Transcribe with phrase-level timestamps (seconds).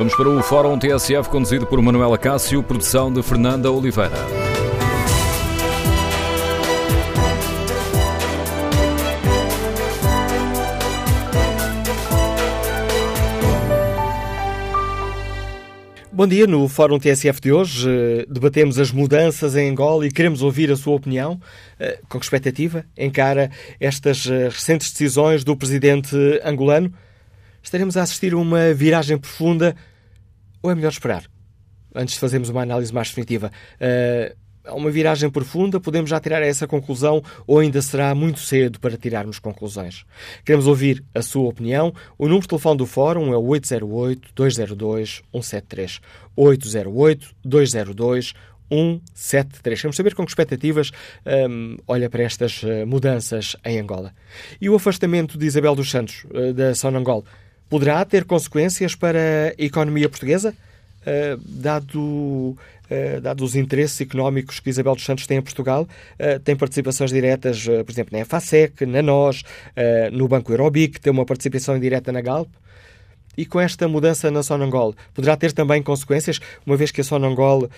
[0.00, 4.16] Vamos para o Fórum TSF conduzido por Manuela Cássio, produção de Fernanda Oliveira.
[16.10, 20.40] Bom dia, no Fórum TSF de hoje eh, debatemos as mudanças em Angola e queremos
[20.40, 21.38] ouvir a sua opinião.
[21.78, 26.90] Eh, com que expectativa encara estas eh, recentes decisões do presidente angolano?
[27.62, 29.76] Estaremos a assistir a uma viragem profunda
[30.62, 31.24] ou é melhor esperar?
[31.94, 33.50] Antes de fazermos uma análise mais definitiva,
[34.64, 38.94] a uma viragem profunda, podemos já tirar essa conclusão ou ainda será muito cedo para
[38.96, 40.04] tirarmos conclusões?
[40.44, 41.94] Queremos ouvir a sua opinião.
[42.18, 46.00] O número de telefone do Fórum é o 808-202-173.
[46.36, 48.34] 808-202-173.
[48.70, 49.80] 173.
[49.80, 50.92] Queremos saber com que expectativas
[51.50, 54.14] um, olha para estas uh, mudanças em Angola.
[54.60, 57.24] E o afastamento de Isabel dos Santos uh, da Sonangol
[57.70, 60.54] poderá ter consequências para a economia portuguesa?
[61.00, 62.56] Uh, dado
[62.90, 67.12] Uh, dados os interesses económicos que Isabel dos Santos tem em Portugal, uh, tem participações
[67.12, 69.44] diretas, por exemplo, na EFASEC, na NOS,
[70.10, 72.48] no Banco Eurobic, tem uma participação indireta na Galp.
[73.36, 77.70] E com esta mudança na Sonangol, poderá ter também consequências, uma vez que a Sonangol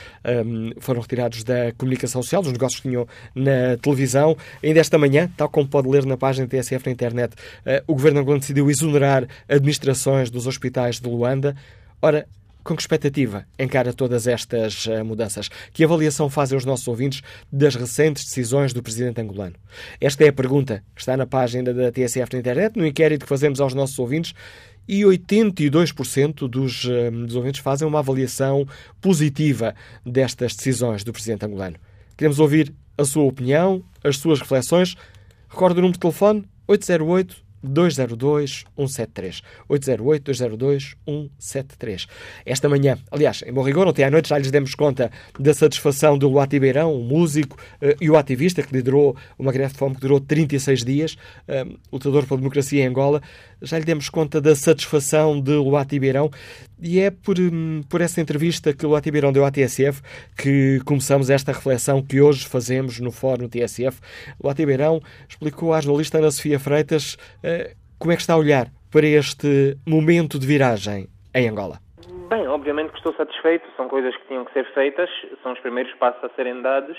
[0.46, 4.36] um, foram retirados da comunicação social, dos negócios que tinham na televisão.
[4.62, 8.20] Ainda esta manhã, tal como pode ler na página TSF na internet, uh, o governo
[8.20, 11.56] angolano decidiu exonerar administrações dos hospitais de Luanda.
[12.02, 12.28] Ora,
[12.68, 15.50] com que expectativa encara todas estas uh, mudanças?
[15.72, 19.56] Que avaliação fazem os nossos ouvintes das recentes decisões do presidente angolano?
[20.02, 23.30] Esta é a pergunta que está na página da TSF na internet, no inquérito que
[23.30, 24.34] fazemos aos nossos ouvintes,
[24.86, 28.68] e 82% dos, uh, dos ouvintes fazem uma avaliação
[29.00, 29.74] positiva
[30.06, 31.78] destas decisões do presidente angolano.
[32.18, 34.96] Queremos ouvir a sua opinião, as suas reflexões.
[35.48, 39.42] Recordo o número de telefone 808 202 173.
[39.68, 42.08] 808 202 173.
[42.46, 46.18] Esta manhã, aliás, em bom rigor, ontem à noite já lhes demos conta da satisfação
[46.18, 49.96] do Luati Beirão, um músico uh, e o ativista que liderou uma greve de fome
[49.96, 51.14] que durou 36 dias,
[51.48, 53.22] uh, lutador pela democracia em Angola.
[53.62, 56.30] Já lhe demos conta da satisfação de Luati Beirão
[56.82, 60.02] e é por, um, por essa entrevista que Luati Beirão deu à TSF
[60.38, 64.00] que começamos esta reflexão que hoje fazemos no Fórum TSF.
[64.44, 68.68] Luati Beirão explicou à jornalista Ana Sofia Freitas uh, como é que está a olhar
[68.92, 71.80] para este momento de viragem em Angola.
[72.30, 75.10] Bem, obviamente que estou satisfeito, são coisas que tinham que ser feitas,
[75.42, 76.98] são os primeiros passos a serem dados,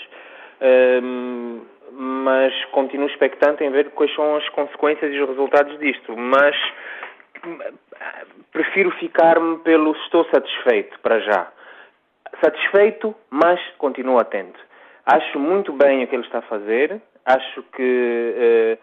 [1.02, 1.60] um,
[1.92, 6.16] mas continuo expectante em ver quais são as consequências e os resultados disto.
[6.16, 6.56] Mas
[8.53, 11.49] prefiro ficar-me pelo estou satisfeito para já.
[12.43, 14.59] Satisfeito, mas continuo atento.
[15.06, 17.00] Acho muito bem o que ele está a fazer.
[17.25, 18.78] Acho que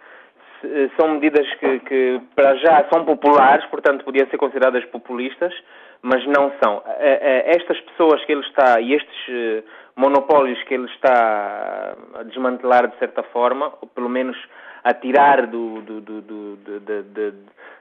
[0.64, 5.54] uh, são medidas que, que, para já são populares, portanto podiam ser consideradas populistas,
[6.02, 6.78] mas não são.
[6.78, 9.64] Uh, uh, estas pessoas que ele está e estes
[9.96, 14.38] monopólios que ele está a desmantelar de certa forma, ou pelo menos
[14.84, 16.56] a tirar do, do, do, do,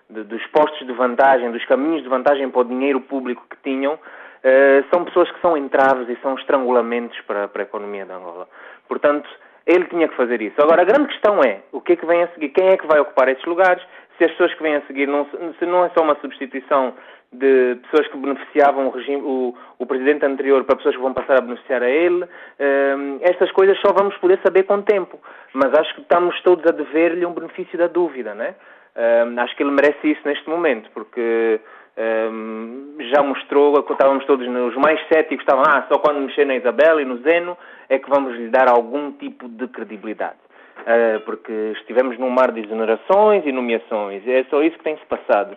[0.08, 4.84] dos postos de vantagem, dos caminhos de vantagem para o dinheiro público que tinham, uh,
[4.92, 8.48] são pessoas que são entraves e são estrangulamentos para, para a economia de Angola.
[8.88, 9.28] Portanto,
[9.66, 10.60] ele tinha que fazer isso.
[10.60, 12.50] Agora, a grande questão é o que é que vem a seguir?
[12.50, 13.82] Quem é que vai ocupar esses lugares?
[14.18, 15.26] Se as pessoas que vêm a seguir não,
[15.58, 16.94] se não é só uma substituição
[17.32, 21.38] de pessoas que beneficiavam o, regime, o, o, presidente anterior para pessoas que vão passar
[21.38, 22.24] a beneficiar a ele.
[22.24, 25.18] Uh, estas coisas só vamos poder saber com o tempo.
[25.52, 28.54] Mas acho que estamos todos a dever-lhe um benefício da dúvida, né?
[28.96, 31.60] Uh, acho que ele merece isso neste momento, porque
[31.96, 37.00] uh, já mostrou, estávamos todos, os mais céticos estavam, ah, só quando mexer na Isabel
[37.00, 37.56] e no Zeno
[37.88, 40.38] é que vamos lhe dar algum tipo de credibilidade.
[40.80, 45.56] Uh, porque estivemos num mar de exonerações e nomeações, é só isso que tem-se passado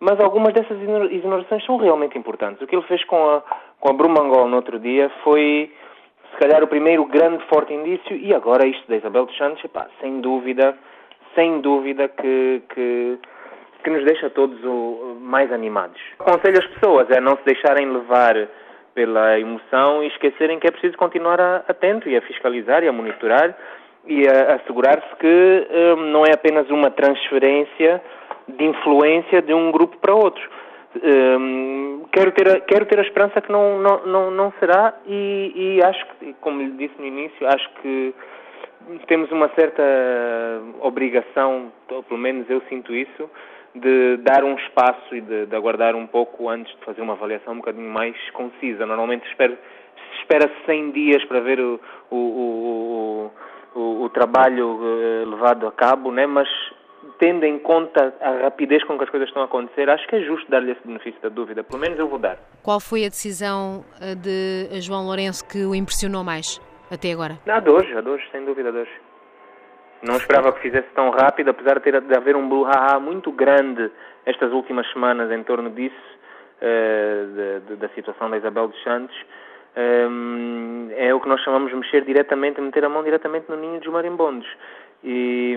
[0.00, 0.78] mas algumas dessas
[1.10, 2.62] exonerações são realmente importantes.
[2.62, 3.42] O que ele fez com a,
[3.80, 5.72] com a Brumangol no outro dia foi,
[6.22, 9.64] se se calhar o primeiro grande forte indício, e agora isto da Isabel dos Santos,
[9.64, 10.78] epá, sem dúvida,
[11.38, 13.18] sem dúvida que, que,
[13.84, 16.00] que nos deixa todos o, mais animados.
[16.18, 18.34] Aconselho as pessoas a não se deixarem levar
[18.92, 22.92] pela emoção e esquecerem que é preciso continuar a, atento e a fiscalizar e a
[22.92, 23.56] monitorar
[24.04, 28.02] e a assegurar-se que um, não é apenas uma transferência
[28.48, 30.42] de influência de um grupo para outro.
[31.04, 35.52] Um, quero, ter a, quero ter a esperança que não, não, não, não será e,
[35.54, 38.12] e acho que, como lhe disse no início, acho que
[39.06, 39.82] temos uma certa
[40.80, 43.28] obrigação, ou pelo menos eu sinto isso,
[43.74, 47.54] de dar um espaço e de, de, aguardar um pouco antes de fazer uma avaliação
[47.54, 48.86] um bocadinho mais concisa.
[48.86, 51.80] Normalmente espero, se espera 100 dias para ver o,
[52.10, 53.30] o,
[53.74, 56.26] o, o, trabalho eh, levado a cabo, né?
[56.26, 56.48] mas
[57.18, 60.20] tendo em conta a rapidez com que as coisas estão a acontecer, acho que é
[60.22, 61.62] justo dar-lhe esse benefício da dúvida.
[61.62, 62.38] Pelo menos eu vou dar.
[62.62, 66.60] Qual foi a decisão eh, de João Lourenço que o impressionou mais
[66.90, 67.38] até agora?
[67.46, 69.00] A de hoje, a de hoje, sem dúvida, de hoje.
[70.02, 73.90] Não esperava que fizesse tão rápido, apesar de, ter, de haver um brouhaha muito grande
[74.24, 75.96] estas últimas semanas em torno disso,
[76.62, 79.16] uh, de, de, da situação da Isabel dos Santos.
[79.76, 83.80] Um, é o que nós chamamos de mexer diretamente, meter a mão diretamente no ninho
[83.80, 84.46] dos marimbondos.
[85.04, 85.56] E,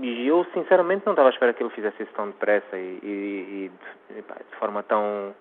[0.00, 3.06] e, eu, sinceramente, não estava à espera que ele fizesse isso tão depressa e, e,
[3.08, 3.70] e
[4.10, 5.34] de, de, forma tão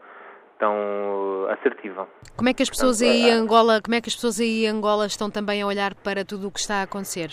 [0.60, 2.08] tão assertiva.
[2.38, 4.66] Como é que as pessoas Portanto, aí em Angola, como é que as pessoas aí
[4.66, 7.30] em Angola estão também a olhar para tudo o que está a acontecer?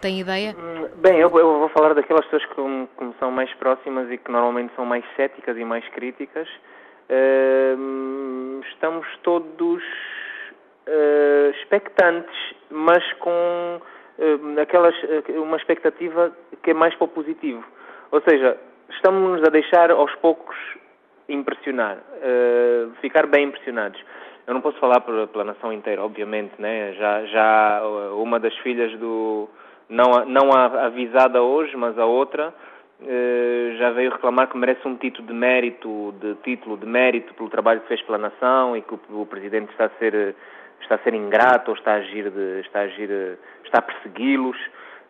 [0.00, 0.54] Tem ideia?
[0.56, 4.16] Hum, bem, eu, eu vou falar daquelas pessoas que, que me são mais próximas e
[4.16, 6.48] que normalmente são mais céticas e mais críticas.
[7.10, 9.82] Uh, estamos todos
[10.86, 12.36] uh, expectantes,
[12.70, 14.94] mas com uh, aquelas,
[15.28, 17.64] uma expectativa que é mais para o positivo.
[18.12, 18.56] Ou seja,
[18.90, 20.56] estamos-nos a deixar aos poucos
[21.28, 21.98] impressionar,
[23.00, 24.00] ficar bem impressionados.
[24.46, 26.94] Eu não posso falar pela, pela nação inteira, obviamente, né?
[26.94, 27.82] Já, já
[28.14, 29.48] uma das filhas do
[29.88, 32.52] não, não a avisada hoje, mas a outra,
[33.00, 37.48] eh, já veio reclamar que merece um título de mérito, de título de mérito pelo
[37.48, 40.34] trabalho que fez pela nação e que o, o presidente está a ser
[40.80, 44.58] está a ser ingrato ou está a agir de, está a agir está a persegui-los.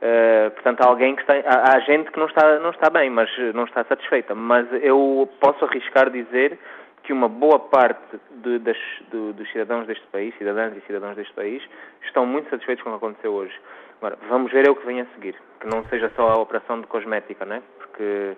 [0.01, 3.11] Uh, portanto, há alguém que está, há, há, gente que não está não está bem,
[3.11, 4.35] mas não está satisfeita.
[4.35, 6.59] Mas eu posso arriscar dizer
[7.03, 8.77] que uma boa parte de, das,
[9.11, 11.63] dos cidadãos deste país, cidadãs e cidadãos deste país,
[12.03, 13.55] estão muito satisfeitos com o que aconteceu hoje.
[13.99, 16.81] Agora, vamos ver é o que vem a seguir, que não seja só a operação
[16.81, 17.63] de cosmética, né?
[17.79, 18.37] Porque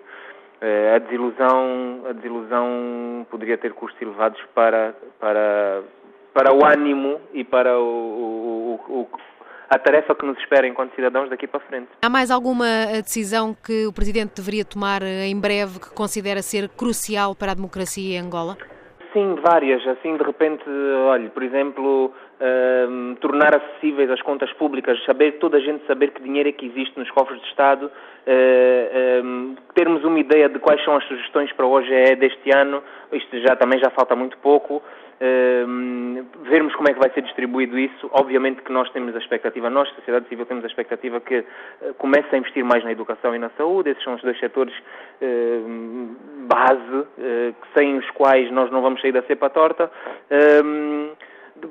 [0.61, 5.83] eh, a desilusão, a desilusão poderia ter custos elevados para, para,
[6.33, 9.09] para o ânimo e para o, o, o,
[9.71, 11.87] a tarefa que nos espera enquanto cidadãos daqui para frente.
[12.01, 16.41] Há mais alguma eh, decisão que o Presidente deveria tomar eh, em breve que considera
[16.41, 18.57] ser crucial para a democracia em Angola?
[19.13, 19.85] Sim, várias.
[19.87, 20.63] Assim, de repente,
[21.05, 26.23] olha, por exemplo, uh, tornar acessíveis as contas públicas, saber toda a gente saber que
[26.23, 30.95] dinheiro é que existe nos cofres de Estado, uh, termos uma ideia de quais são
[30.95, 32.81] as sugestões para o OGE deste ano,
[33.11, 34.81] isto já também já falta muito pouco,
[36.49, 38.09] vermos como é que vai ser distribuído isso.
[38.11, 42.27] Obviamente que nós temos a expectativa, nós, sociedade civil, temos a expectativa que uh, comece
[42.33, 43.91] a investir mais na educação e na saúde.
[43.91, 44.73] Esses são os dois setores
[45.21, 46.15] uh,
[46.47, 49.91] base, uh, sem os quais nós não vamos sair da cepa torta.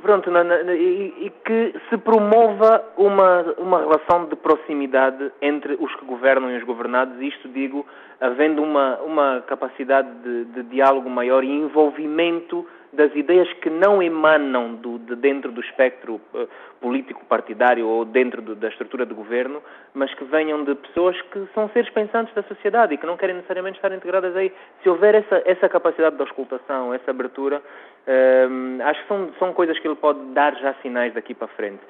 [0.03, 5.93] pronto, na, na, e, e, que se promova uma, uma relação de proximidade entre os
[5.97, 7.85] que governam e os governados, isto digo,
[8.21, 14.75] havendo uma, uma capacidade de, de diálogo maior e envolvimento das ideias que não emanam
[14.75, 16.49] do, de dentro do espectro uh,
[16.81, 19.63] político partidário ou dentro do, da estrutura de governo,
[19.95, 23.37] mas que venham de pessoas que são seres pensantes da sociedade e que não querem
[23.37, 24.53] necessariamente estar integradas aí.
[24.83, 29.79] Se houver essa, essa capacidade de auscultação, essa abertura, uh, acho que são, são coisas
[29.79, 31.81] que ele pode dar já sinais daqui para frente.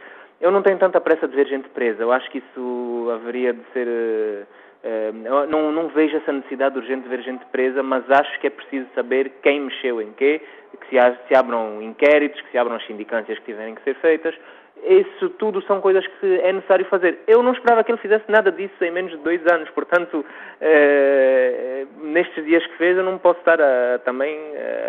[0.41, 2.03] Eu não tenho tanta pressa de ver gente presa.
[2.03, 3.87] Eu acho que isso haveria de ser.
[3.87, 8.47] Uh, Uh, não, não, vejo essa necessidade urgente de ver gente presa, mas acho que
[8.47, 10.41] é preciso saber quem mexeu em quê,
[10.79, 14.35] que se, se abram inquéritos, que se abram as sindicâncias que tiverem que ser feitas.
[14.83, 17.19] Isso tudo são coisas que é necessário fazer.
[17.27, 22.03] Eu não esperava que ele fizesse nada disso em menos de dois anos, portanto, uh,
[22.03, 24.39] nestes dias que fez, eu não posso estar a, também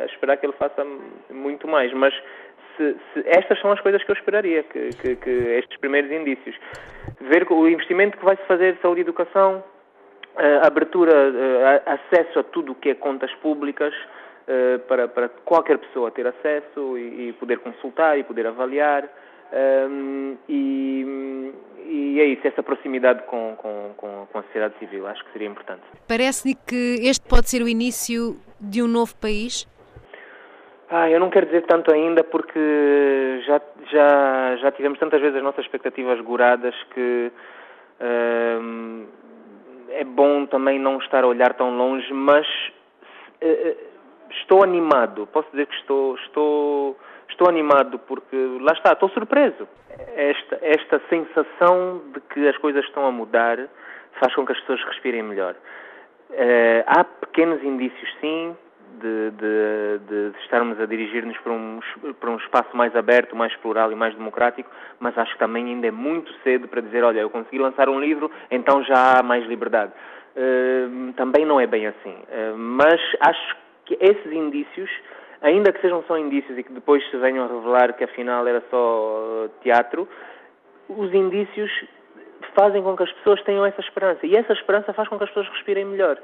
[0.02, 0.86] a esperar que ele faça
[1.30, 2.14] muito mais, mas
[2.78, 6.56] se, se, estas são as coisas que eu esperaria, que, que, que estes primeiros indícios.
[7.20, 9.62] Ver o investimento que vai se fazer de saúde e educação,
[10.36, 11.12] uh, abertura,
[11.86, 13.94] acesso a tudo o que é contas públicas,
[14.52, 19.08] uh, para, para, qualquer pessoa ter acesso e, e poder consultar e poder avaliar.
[19.54, 21.54] Um, ehm, e,
[21.88, 25.82] e, é isso, essa proximidade com, com, com, a sociedade civil, acho que seria importante.
[26.08, 29.68] Parece-lhe que este pode ser o início de um novo país?
[30.90, 35.44] Ah, eu não quero dizer tanto ainda porque já, já, já tivemos tantas vezes as
[35.44, 37.32] nossas expectativas goradas que
[38.02, 39.08] uh,
[39.90, 42.46] é bom também não estar a olhar tão longe, mas
[43.42, 43.91] uh,
[44.32, 45.28] estou animado.
[45.28, 46.98] Posso dizer que estou, estou,
[47.30, 49.68] estou animado porque lá está, estou surpreso.
[50.16, 53.58] Esta, esta sensação de que as coisas estão a mudar
[54.20, 55.56] faz com que as pessoas respirem melhor.
[56.30, 58.56] Uh, há pequenos indícios, sim,
[59.00, 61.80] de, de, de estarmos a dirigir-nos para um,
[62.20, 64.70] para um espaço mais aberto, mais plural e mais democrático,
[65.00, 68.00] mas acho que também ainda é muito cedo para dizer, olha, eu consegui lançar um
[68.00, 69.92] livro, então já há mais liberdade.
[70.36, 72.14] Uh, também não é bem assim.
[72.14, 74.90] Uh, mas acho que esses indícios,
[75.42, 78.64] ainda que sejam só indícios e que depois se venham a revelar que afinal era
[78.70, 80.08] só teatro,
[80.90, 81.72] os indícios
[82.56, 84.26] fazem com que as pessoas tenham essa esperança.
[84.26, 86.18] E essa esperança faz com que as pessoas respirem melhor.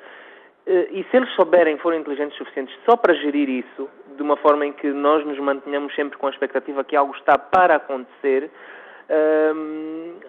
[0.65, 4.65] Eh, e se eles souberem, forem inteligentes suficientes só para gerir isso, de uma forma
[4.65, 8.49] em que nós nos mantenhamos sempre com a expectativa que algo está para acontecer,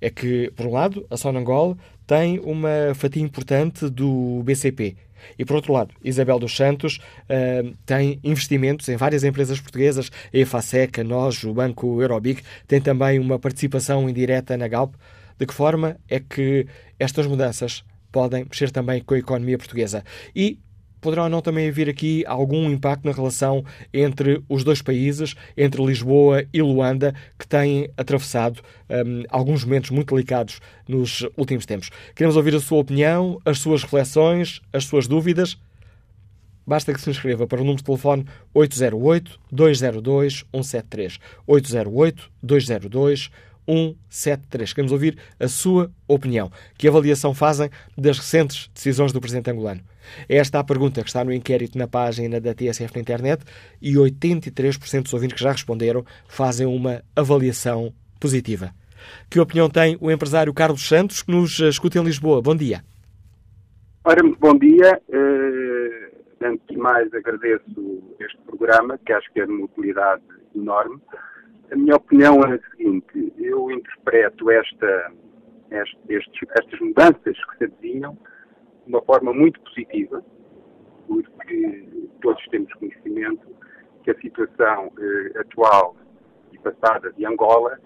[0.01, 1.77] É que, por um lado, a Sonangola
[2.07, 4.97] tem uma fatia importante do BCP,
[5.39, 10.39] e por outro lado, Isabel dos Santos uh, tem investimentos em várias empresas portuguesas, a
[10.39, 14.95] EFASEC, a NOS, o Banco Eurobic, tem também uma participação indireta na Galp.
[15.39, 16.67] De que forma é que
[16.99, 20.05] estas mudanças podem mexer também com a economia portuguesa?
[20.35, 20.59] E
[21.01, 25.85] poderá ou não também haver aqui algum impacto na relação entre os dois países, entre
[25.85, 31.91] Lisboa e Luanda, que têm atravessado um, alguns momentos muito delicados nos últimos tempos.
[32.15, 35.59] Queremos ouvir a sua opinião, as suas reflexões, as suas dúvidas.
[36.67, 41.19] Basta que se inscreva para o número de telefone 808-202-173.
[41.49, 42.29] 808-202-173.
[42.45, 43.31] 173.
[44.75, 46.51] Queremos ouvir a sua opinião.
[46.77, 49.83] Que avaliação fazem das recentes decisões do Presidente angolano?
[50.29, 53.45] É esta a pergunta que está no inquérito na página da TSF na internet
[53.81, 58.73] e 83% dos ouvintes que já responderam fazem uma avaliação positiva.
[59.31, 62.43] Que opinião tem o empresário Carlos Santos, que nos escuta em Lisboa?
[62.43, 62.83] Bom dia.
[64.05, 65.01] Ora, muito bom dia.
[65.09, 70.23] Uh, antes de mais, agradeço este programa, que acho que é de uma utilidade
[70.55, 71.01] enorme.
[71.71, 75.13] A minha opinião é a seguinte: eu interpreto esta,
[75.71, 78.17] este, estes, estas mudanças que se adivinham
[78.87, 80.25] de uma forma muito positiva,
[81.07, 81.85] porque
[82.23, 83.47] todos temos conhecimento
[84.03, 85.95] que a situação eh, atual
[86.53, 87.79] e passada de Angola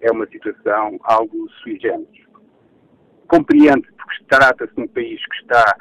[0.00, 2.26] é uma situação algo sui generis.
[3.28, 5.76] Compreende, porque trata-se de um país que está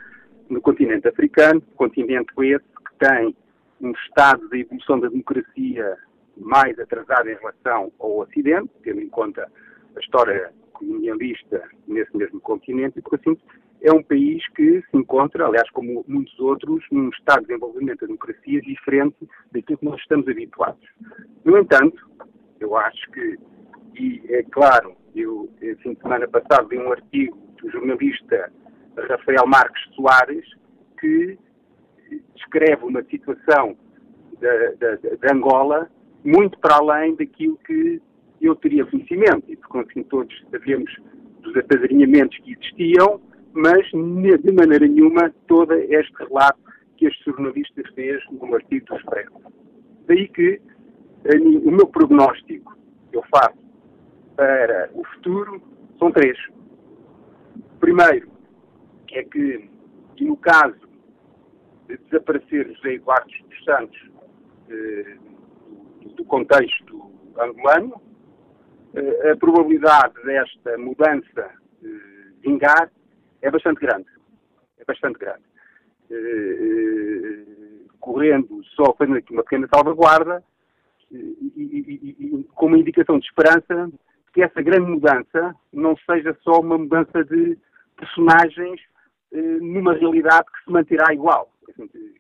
[0.49, 3.35] no continente africano, continente esse que tem
[3.81, 5.97] um estado de evolução da democracia
[6.39, 9.49] mais atrasada em relação ao Ocidente, tendo em conta
[9.95, 13.37] a história colonialista nesse mesmo continente, e por assim
[13.81, 18.07] é um país que se encontra, aliás, como muitos outros, num estado de desenvolvimento da
[18.07, 19.15] democracia diferente
[19.51, 20.81] daquilo que nós estamos habituados.
[21.45, 22.09] No entanto,
[22.59, 23.37] eu acho que,
[23.95, 28.51] e é claro, eu, assim, semana passada, li um artigo do jornalista
[29.09, 30.45] Rafael Marques Soares,
[30.99, 31.37] que
[32.35, 33.77] descreve uma situação
[34.39, 35.89] de Angola
[36.23, 38.01] muito para além daquilo que
[38.41, 40.95] eu teria conhecimento, e por conseguinte todos sabemos
[41.41, 43.19] dos apadrinhamentos que existiam,
[43.53, 46.59] mas de maneira nenhuma todo este relato
[46.97, 49.31] que este jornalista fez no artigo do Expresso.
[50.07, 50.61] Daí que
[51.63, 52.77] o meu prognóstico
[53.09, 53.57] que eu faço
[54.35, 55.61] para o futuro
[55.97, 56.37] são três.
[57.79, 58.29] Primeiro,
[59.11, 59.69] é que,
[60.19, 60.77] no caso
[61.87, 63.99] de desaparecer José Eduardo dos Santos
[64.67, 65.36] do
[66.27, 68.01] contexto angolano,
[69.31, 71.51] a probabilidade desta mudança
[72.41, 72.91] vingar
[73.41, 74.07] é bastante grande.
[74.79, 75.43] É bastante grande.
[77.99, 80.43] Correndo, só fazendo aqui uma pequena salvaguarda,
[81.11, 83.91] e, com uma indicação de esperança
[84.33, 87.57] que essa grande mudança não seja só uma mudança de
[87.95, 88.79] personagens
[89.31, 91.51] eh, numa realidade que se manterá igual.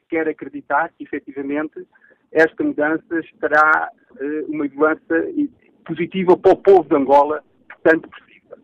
[0.09, 1.85] Quero acreditar que, efetivamente,
[2.31, 5.25] esta mudança estará eh, uma mudança
[5.85, 8.57] positiva para o povo de Angola que tanto precisa.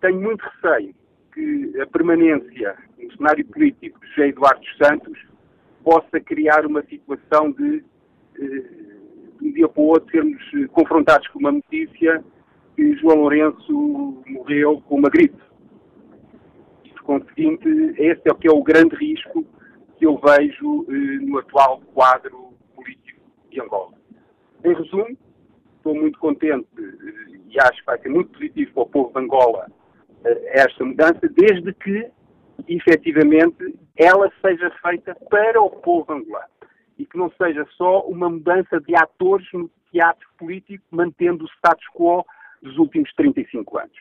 [0.00, 0.94] Tenho muito receio
[1.32, 5.18] que a permanência no cenário político de José Eduardo Santos
[5.82, 7.84] possa criar uma situação de,
[8.38, 8.64] eh,
[9.40, 12.22] de um dia para o outro, sermos confrontados com uma notícia
[12.76, 15.40] que João Lourenço morreu com uma gripe.
[16.92, 19.44] Por conseguinte, esse é o que é o grande risco
[19.98, 22.49] que eu vejo eh, no atual quadro
[23.58, 23.92] Angola.
[24.62, 25.16] Em resumo,
[25.76, 29.18] estou muito contente eh, e acho que vai ser muito positivo para o povo de
[29.24, 29.66] Angola
[30.24, 32.10] eh, esta mudança, desde que,
[32.68, 36.50] efetivamente, ela seja feita para o povo angolano
[36.98, 41.86] e que não seja só uma mudança de atores no teatro político, mantendo o status
[41.94, 42.24] quo
[42.62, 43.96] dos últimos 35 anos.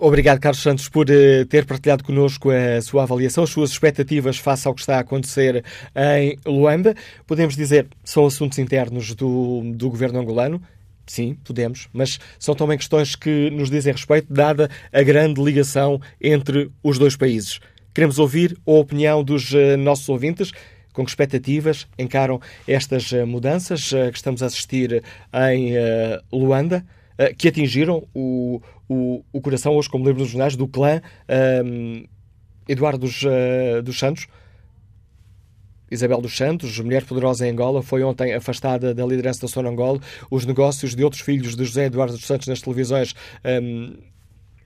[0.00, 4.68] Obrigado, Carlos Santos, por uh, ter partilhado connosco a sua avaliação, as suas expectativas face
[4.68, 5.64] ao que está a acontecer
[5.96, 6.94] em Luanda.
[7.26, 10.62] Podemos dizer são assuntos internos do, do governo angolano?
[11.04, 16.70] Sim, podemos, mas são também questões que nos dizem respeito, dada a grande ligação entre
[16.80, 17.58] os dois países.
[17.92, 20.52] Queremos ouvir a opinião dos uh, nossos ouvintes.
[20.92, 25.02] Com que expectativas encaram estas uh, mudanças que estamos a assistir
[25.32, 25.72] em
[26.32, 26.84] Luanda?
[27.18, 31.96] Eh, que atingiram o, o, o, coração, hoje, como lembro nos jornais, do clã um,
[31.96, 32.04] ehm,
[32.68, 34.28] Eduardo dos, uh, dos Santos.
[35.90, 39.98] Isabel dos Santos, mulher poderosa em Angola, foi ontem afastada da liderança da Sonangol.
[40.30, 43.96] Os negócios de outros filhos de José Eduardo dos Santos nas televisões um, ehm,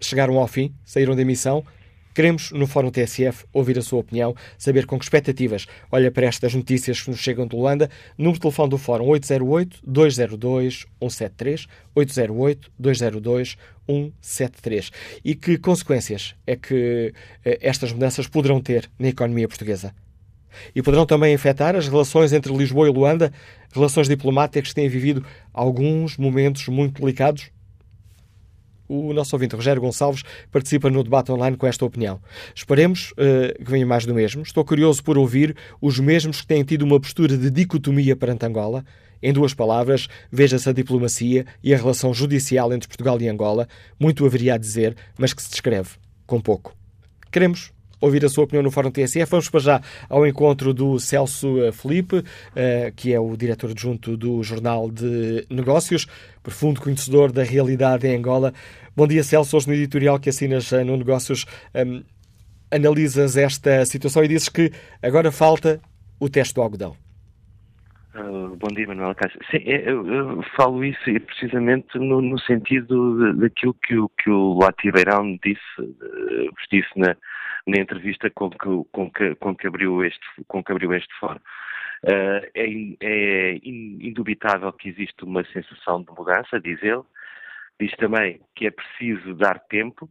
[0.00, 1.64] chegaram ao fim, saíram de emissão.
[2.14, 6.52] Queremos, no Fórum TSF, ouvir a sua opinião, saber com que expectativas olha para estas
[6.54, 7.88] notícias que nos chegam de Luanda.
[8.18, 14.92] Número de telefone do Fórum 808-202-173, 808-202-173.
[15.24, 19.94] E que consequências é que eh, estas mudanças poderão ter na economia portuguesa?
[20.74, 23.32] E poderão também afetar as relações entre Lisboa e Luanda,
[23.72, 27.50] relações diplomáticas que têm vivido alguns momentos muito delicados?
[28.92, 32.20] O nosso ouvinte Rogério Gonçalves participa no debate online com esta opinião.
[32.54, 34.42] Esperemos uh, que venha mais do mesmo.
[34.42, 38.84] Estou curioso por ouvir os mesmos que têm tido uma postura de dicotomia perante Angola.
[39.22, 43.68] Em duas palavras, veja-se a diplomacia e a relação judicial entre Portugal e Angola.
[43.98, 45.90] Muito haveria a dizer, mas que se descreve
[46.26, 46.76] com pouco.
[47.30, 47.72] Queremos
[48.02, 49.30] ouvir a sua opinião no Fórum TSF.
[49.30, 52.22] Vamos para já ao encontro do Celso eh, Felipe,
[52.54, 56.06] eh, que é o diretor adjunto do Jornal de Negócios,
[56.42, 58.52] profundo conhecedor da realidade em Angola.
[58.96, 59.56] Bom dia, Celso.
[59.56, 62.02] Hoje no editorial que assinas eh, no Negócios, um,
[62.72, 65.80] analisas esta situação e dizes que agora falta
[66.18, 66.96] o teste do algodão.
[68.14, 69.40] Uh, bom dia, Manuel Cássio.
[69.50, 74.90] Sim, eu, eu, falo isso precisamente no, no sentido daquilo que o, que o Lati
[74.90, 77.16] Beirão disse, uh, disse na,
[77.66, 78.58] na entrevista com que,
[78.90, 81.40] com que, com que, abriu, este, com que abriu este fórum.
[82.04, 87.02] Uh, é, é indubitável que existe uma sensação de mudança, diz ele.
[87.80, 90.10] Diz também que é preciso dar tempo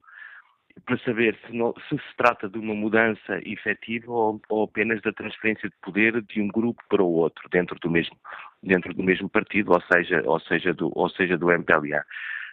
[0.85, 5.11] para saber se, não, se, se trata de uma mudança efetiva ou, ou, apenas da
[5.11, 8.17] transferência de poder de um grupo para o outro dentro do mesmo,
[8.63, 12.05] dentro do mesmo partido, ou seja, ou seja, do, ou seja, do MPLA.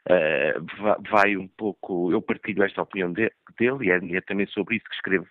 [0.09, 4.77] Uh, vai um pouco, eu partilho esta opinião de, dele e é, é, também sobre
[4.77, 5.27] isso que escrevo,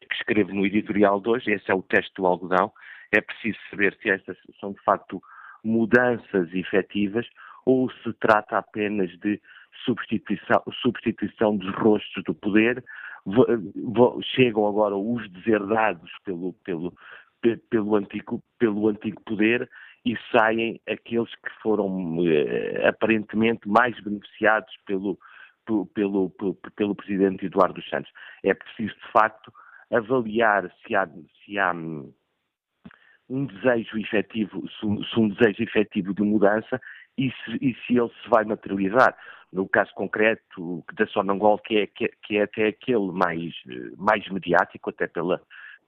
[0.00, 2.72] que escrevo no editorial de hoje, esse é o teste do algodão,
[3.12, 5.20] é preciso saber se estas são de facto
[5.62, 7.26] mudanças efetivas
[7.66, 9.38] ou se trata apenas de
[9.84, 12.82] substituição, substituição dos rostos do poder,
[14.34, 16.92] chegam agora os deserdados pelo, pelo,
[17.70, 19.68] pelo, antigo, pelo antigo poder
[20.04, 25.18] e saem aqueles que foram eh, aparentemente mais beneficiados pelo,
[25.64, 25.86] pelo,
[26.30, 26.30] pelo,
[26.76, 28.10] pelo presidente Eduardo Santos.
[28.42, 29.52] É preciso, de facto,
[29.92, 31.08] avaliar se há,
[31.44, 32.12] se há hum,
[33.28, 36.80] um desejo efetivo, se um desejo efetivo de mudança
[37.16, 39.16] e se, e se ele se vai materializar.
[39.52, 43.52] No caso concreto da Sonangol, que é, que, é até aquele mais,
[43.98, 45.42] mais mediático, até pela,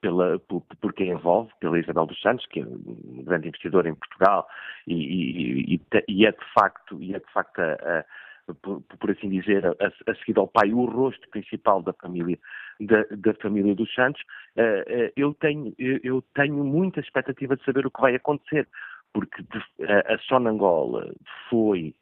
[0.05, 3.95] pela, por, por, quem envolve, pela Isabel dos Santos, que é um grande investidor em
[3.95, 4.47] Portugal,
[4.87, 9.31] e, e, e é de facto, e é de facto a, a, por, por, assim
[9.31, 12.39] dizer, a, a, seguir ao pai, o rosto principal da família,
[12.81, 14.21] da, da família dos Santos,
[14.59, 18.69] uh, eu, tenho, eu tenho muita expectativa de saber o que vai acontecer,
[19.15, 19.43] porque
[19.89, 21.15] a Sonangola
[21.49, 21.95] foi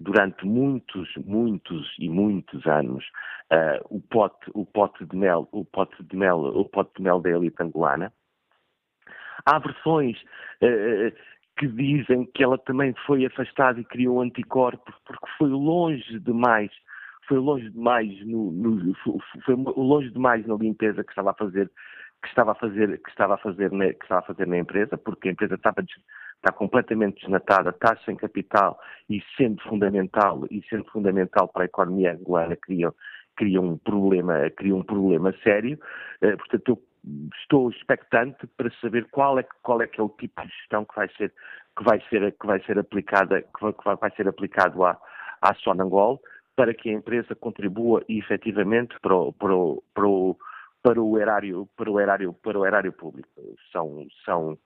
[0.00, 3.04] durante muitos, muitos e muitos anos
[3.52, 7.20] uh, o pote, o pote de mel, o pote de mel, o pote de mel
[7.20, 8.12] da elite angolana.
[9.46, 10.20] Há versões
[10.62, 11.12] uh,
[11.56, 16.70] que dizem que ela também foi afastada e criou anticorpos porque foi longe demais,
[17.28, 18.94] foi longe demais no, no
[19.44, 21.70] foi longe demais na limpeza que estava a fazer
[22.22, 24.98] que estava a fazer que estava a fazer na, que estava a fazer na empresa
[24.98, 25.82] porque a empresa estava
[26.44, 28.78] está completamente desnatada, está sem capital
[29.08, 32.92] e sendo fundamental e sendo fundamental para a economia angolana cria,
[33.34, 35.78] cria um problema cria um problema sério
[36.22, 36.82] uh, portanto eu
[37.42, 40.96] estou expectante para saber qual é, qual é que é o tipo de gestão que
[40.96, 41.32] vai ser,
[41.76, 44.98] que vai ser, que vai ser aplicada, que vai, que vai ser aplicado à,
[45.42, 46.20] à Sonangol,
[46.56, 50.36] para que a empresa contribua efetivamente para o, para o, para o,
[50.82, 53.28] para o erário, para o erário, para o erário público.
[53.70, 54.58] São, são,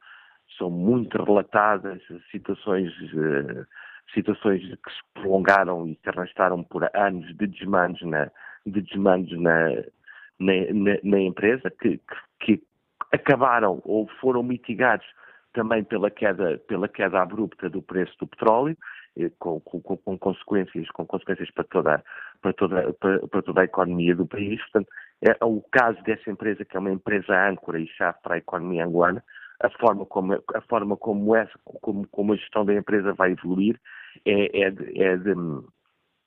[0.56, 3.66] são muito relatadas situações, uh,
[4.14, 8.30] situações que se prolongaram e se arrastaram por anos de desmandos na,
[8.66, 9.70] de desmandos na,
[10.38, 12.00] na, na, na empresa, que,
[12.40, 12.62] que,
[13.12, 15.06] acabaram ou foram mitigados
[15.52, 18.76] também pela queda, pela queda abrupta do preço do petróleo,
[19.16, 22.04] eh, com, com, com consequências, com consequências para toda,
[22.42, 24.60] para, toda, para, para, toda a economia do país.
[24.60, 24.88] Portanto,
[25.22, 28.84] é o caso dessa empresa, que é uma empresa âncora e chave para a economia
[28.84, 29.24] angolana,
[29.60, 33.80] a forma como, a forma como, essa, como, como a gestão da empresa vai evoluir
[34.24, 35.34] é, é, de, é, de,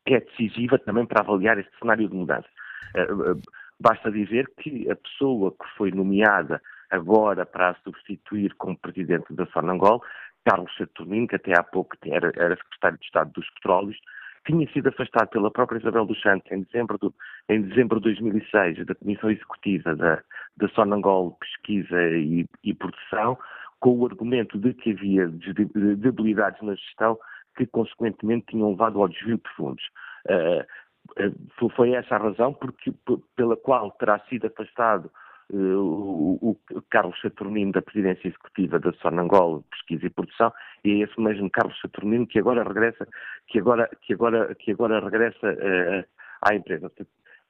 [0.08, 2.48] é decisiva também para avaliar este cenário de mudança.
[2.96, 9.34] Eh, eh, Basta dizer que a pessoa que foi nomeada agora para substituir como presidente
[9.34, 10.04] da Sonangol,
[10.46, 13.98] Carlos Saturnino, que até há pouco era, era secretário de Estado dos Petróleos,
[14.46, 17.14] tinha sido afastado pela própria Isabel dos Santos em dezembro, do,
[17.50, 20.22] em dezembro de 2006 da Comissão Executiva da,
[20.58, 23.38] da Sonangol Pesquisa e, e Produção,
[23.80, 27.18] com o argumento de que havia debilidades na gestão
[27.56, 29.84] que, consequentemente, tinham levado ao desvio de fundos.
[30.28, 32.94] Uh, foi essa a razão porque,
[33.36, 35.12] pela qual terá sido afastado
[35.54, 40.52] o, o, Carlos Saturnino da presidência executiva da Sonangol Pesquisa e Produção
[40.84, 43.08] e é esse mesmo Carlos Saturnino que agora regressa
[43.48, 46.06] que agora que agora que agora regressa uh,
[46.42, 46.92] à empresa.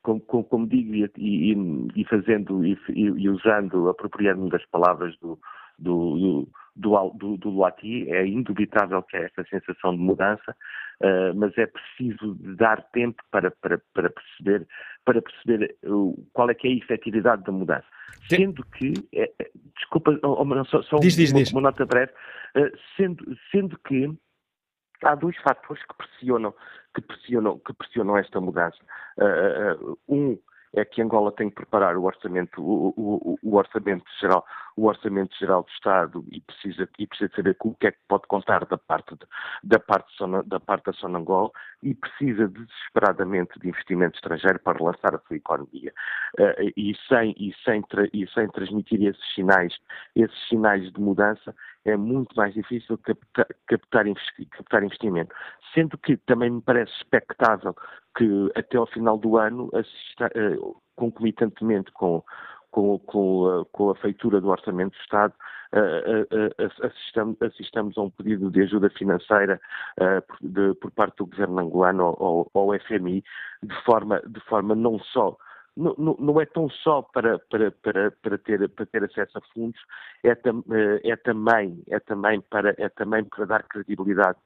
[0.02, 1.56] Como, como, como digo e,
[1.96, 5.40] e fazendo e, e usando apropriando-me das palavras do,
[5.78, 10.56] do, do, do, do Luati, é indubitável que há esta sensação de mudança,
[11.02, 14.68] uh, mas é preciso dar tempo para, para, para perceber,
[15.06, 17.86] para perceber uh, qual é que é a efetividade da mudança.
[18.30, 19.32] Sendo que, é,
[19.76, 21.52] desculpa, oh, oh só, só diz, diz, uma, diz.
[21.52, 22.12] uma, nota breve,
[22.96, 24.12] sendo, sendo que
[25.04, 26.54] há dois fatores que pressionam,
[26.94, 28.78] que pressionam, que pressionam esta mudança.
[30.08, 30.38] um
[30.74, 34.46] é que Angola tem que preparar o orçamento, o, o, o, orçamento geral,
[34.78, 38.26] o orçamento geral do Estado e precisa, e precisa saber o que é que pode
[38.28, 39.26] contar da parte, de,
[39.64, 40.08] da parte,
[40.46, 41.54] da parte da Sonangol
[41.84, 45.94] e precisa desesperadamente de investimento estrangeiro para relançar a sua economia.
[46.40, 49.76] Uh, e, sem, e, sem e sem transmitir esses sinais,
[50.16, 51.54] esses sinais de mudança,
[51.86, 54.06] é muito mais difícil captar, captar,
[54.52, 55.34] captar investimento.
[55.74, 57.76] Sendo que também me parece expectável
[58.18, 62.24] que até ao final do ano, assista, uh, concomitantemente com,
[62.70, 65.34] com, com, a, com, a, feitura do Orçamento do Estado,
[65.74, 69.60] uh, uh, assistamos, assistamos, a um pedido de ajuda financeira
[70.42, 73.24] de, por parte do governo angolano ao, ao FMI,
[73.64, 75.38] de forma, de forma não só
[75.76, 79.80] não, não, é tão só para, para, para, para, ter, para ter acesso a fundos,
[80.24, 80.64] é, tam,
[81.04, 84.38] é, também, é, também para, é também para dar credibilidade,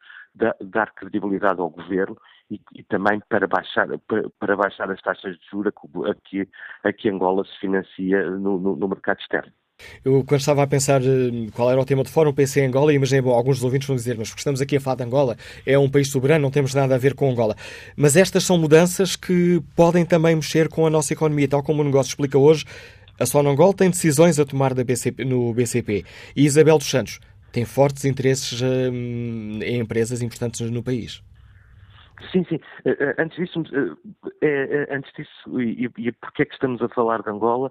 [0.62, 2.18] dar credibilidade ao governo
[2.50, 5.74] e, e também para baixar, para, para, baixar as taxas de juros
[6.08, 6.48] a que,
[6.84, 9.52] a que Angola se financia no, no, no mercado externo.
[10.04, 12.94] Eu, quando estava a pensar eh, qual era o tema de fórum, pensei em Angola
[12.94, 15.36] e imaginei, bom, alguns dos ouvintes vão dizer, mas estamos aqui a falar de Angola,
[15.66, 17.56] é um país soberano, não temos nada a ver com Angola.
[17.96, 21.86] Mas estas são mudanças que podem também mexer com a nossa economia, tal como o
[21.86, 22.66] negócio explica hoje.
[23.20, 26.04] A Sonangol tem decisões a tomar BCP, no BCP
[26.36, 27.20] e Isabel dos Santos
[27.52, 31.24] tem fortes interesses hum, em empresas importantes no país.
[32.32, 32.60] Sim, sim.
[32.86, 33.64] Eh, eh, antes disso,
[34.42, 37.70] eh, antes disso e, e porque é que estamos a falar de Angola,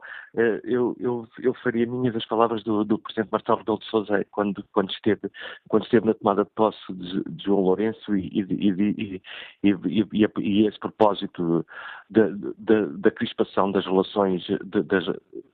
[0.64, 4.62] eu, eu, eu faria minhas as palavras do, do Presidente Marcelo Rebelo de Sousa quando,
[4.72, 5.30] quando, esteve,
[5.68, 9.20] quando esteve na tomada de posse de, João Lourenço e, e,
[9.62, 11.64] e, e, esse propósito
[12.10, 15.06] da, crispação das relações, das,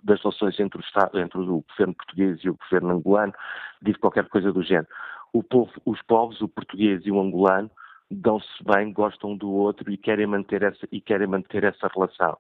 [0.02, 3.34] das relações entre o, Estado, entre o governo português e o governo angolano,
[3.82, 4.88] disse qualquer coisa do género.
[5.32, 7.70] O povo, os povos, o português e o angolano,
[8.10, 12.36] dão-se bem, gostam do outro e querem manter essa, e querem manter essa relação.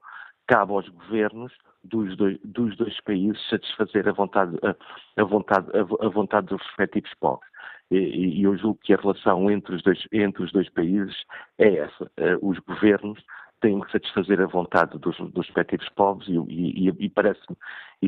[0.46, 1.52] cabe aos governos
[1.84, 6.60] dos dois, dos dois países satisfazer a vontade, a, a vontade, a, a, vontade dos
[6.62, 7.46] respectivos povos.
[7.90, 11.24] E, e, eu julgo que a relação entre os dois, entre os dois países
[11.58, 12.04] é essa.
[12.04, 13.20] Uh, os governos
[13.60, 17.56] têm que satisfazer a vontade dos, dos respectivos povos e, e, e parece-me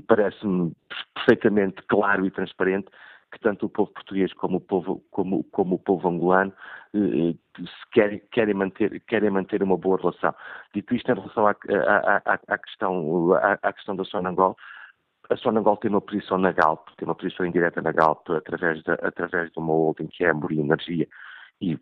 [0.07, 0.38] parece
[1.14, 2.88] perfeitamente claro e transparente
[3.33, 6.53] que tanto o povo português como o povo, como, como o povo angolano
[6.95, 7.35] eh,
[7.92, 10.35] querem, querem, manter, querem manter uma boa relação.
[10.75, 14.57] Dito isto, em relação à, à, à, questão, à, à questão da Sonangol,
[15.31, 18.90] a Sonangol tem uma posição na Galp, tem uma posição indireta na Galp através de,
[18.90, 21.09] através de uma holding que é a Moria Energia
[21.61, 21.79] e,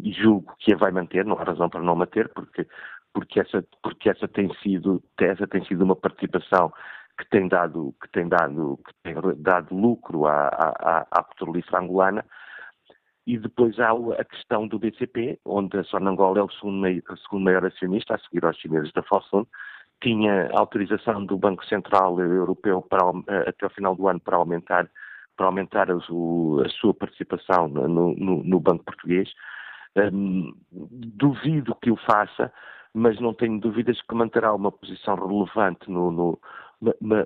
[0.00, 2.66] e, julgo que a vai manter, não há razão para não manter, porque,
[3.12, 6.72] porque, essa, porque essa, tem sido, essa tem sido uma participação
[7.18, 12.24] que tem dado, que tem dado, que tem dado lucro à, à, à petrolífera angolana.
[13.26, 17.44] E depois há a questão do BCP, onde a Sonangol é o segundo, maior, segundo
[17.44, 19.46] maior acionista, a seguir aos chineses da Fosun,
[20.02, 23.00] tinha autorização do Banco Central Europeu para,
[23.48, 24.90] até o final do ano para aumentar,
[25.36, 29.30] para aumentar a, a sua participação no, no, no Banco Português.
[29.96, 32.52] Um, duvido que o faça,
[32.92, 36.38] mas não tenho dúvidas que manterá uma posição relevante no, no,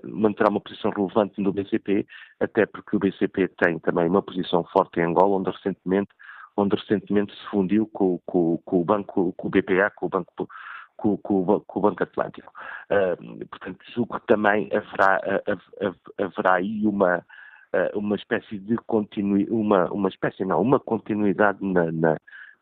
[0.05, 2.07] manterá uma posição relevante no BCP,
[2.41, 6.11] até porque o BCP tem também uma posição forte em Angola, onde recentemente,
[6.57, 10.49] onde recentemente se fundiu com, com, com o banco, com o BPA, com o banco
[10.97, 12.53] com, com, com, o Banco Atlântico.
[12.91, 15.21] Uh, portanto, julgo que também haverá,
[16.19, 17.25] haverá aí uma,
[17.95, 22.17] uma espécie de continuidade, uma, uma espécie, não, uma continuidade na, na,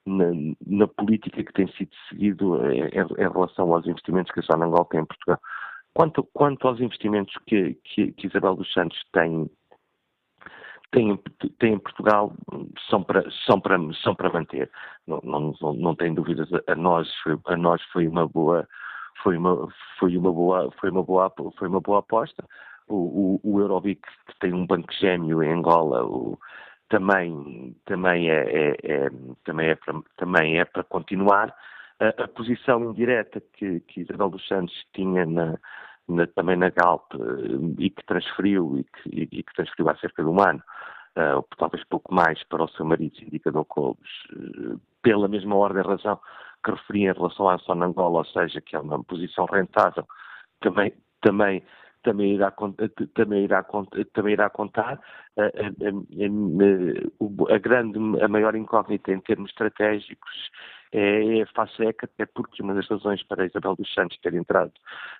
[0.04, 0.24] na,
[0.66, 5.00] na, política que tem sido seguido em, em, relação aos investimentos que a Angola tem
[5.00, 5.40] em Portugal.
[5.96, 9.50] Quanto, quanto aos investimentos que, que, que Isabel dos Santos tem,
[10.92, 11.18] tem,
[11.58, 12.34] tem em Portugal,
[12.90, 14.70] são para, são para, são para manter.
[15.06, 17.08] Não, não, não tem dúvidas, a nós,
[17.46, 18.68] a nós foi uma boa,
[19.22, 22.44] foi uma, foi uma boa, foi uma boa, foi uma boa aposta.
[22.86, 26.38] O, o, o Eurobic, que tem um banco gêmeo em Angola, o,
[26.90, 29.10] também, também, é, é, é,
[29.44, 31.56] também, é para, também é para continuar.
[31.98, 35.58] A, a posição indireta que, que Isabel dos Santos tinha na,
[36.08, 37.18] na, também na Galp eh,
[37.78, 40.62] e que transferiu e que, e, e que transferiu há cerca de um ano,
[41.16, 45.88] uh, talvez pouco mais para o seu marido Indicador Colbes, uh, pela mesma ordem de
[45.88, 46.20] razão
[46.64, 50.06] que referi em relação à zona Angola, ou seja, que é uma posição rentável,
[50.60, 51.62] também, também
[52.06, 52.52] também irá,
[53.14, 53.66] também irá,
[54.12, 55.00] também irá contar.
[55.36, 55.46] A, a,
[57.50, 60.50] a, a, grande, a maior incógnita em termos estratégicos
[60.98, 64.32] é, é a FASEC, até porque uma das razões para a Isabel dos Santos ter
[64.32, 64.72] entrado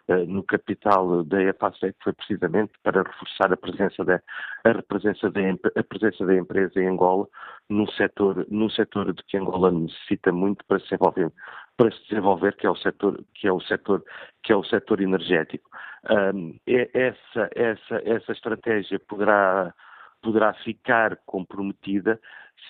[0.08, 4.20] uh, no capital da EFASEC foi precisamente para reforçar a presença da,
[4.64, 5.40] a presença da,
[5.76, 7.28] a presença da empresa em Angola,
[7.68, 11.30] num setor, num setor de que Angola necessita muito para se desenvolver,
[11.76, 14.02] para se desenvolver que é o setor, que é o setor,
[14.42, 15.68] que é o setor energético.
[16.08, 19.74] Um, é, essa, essa, essa estratégia poderá
[20.22, 22.18] poderá ficar comprometida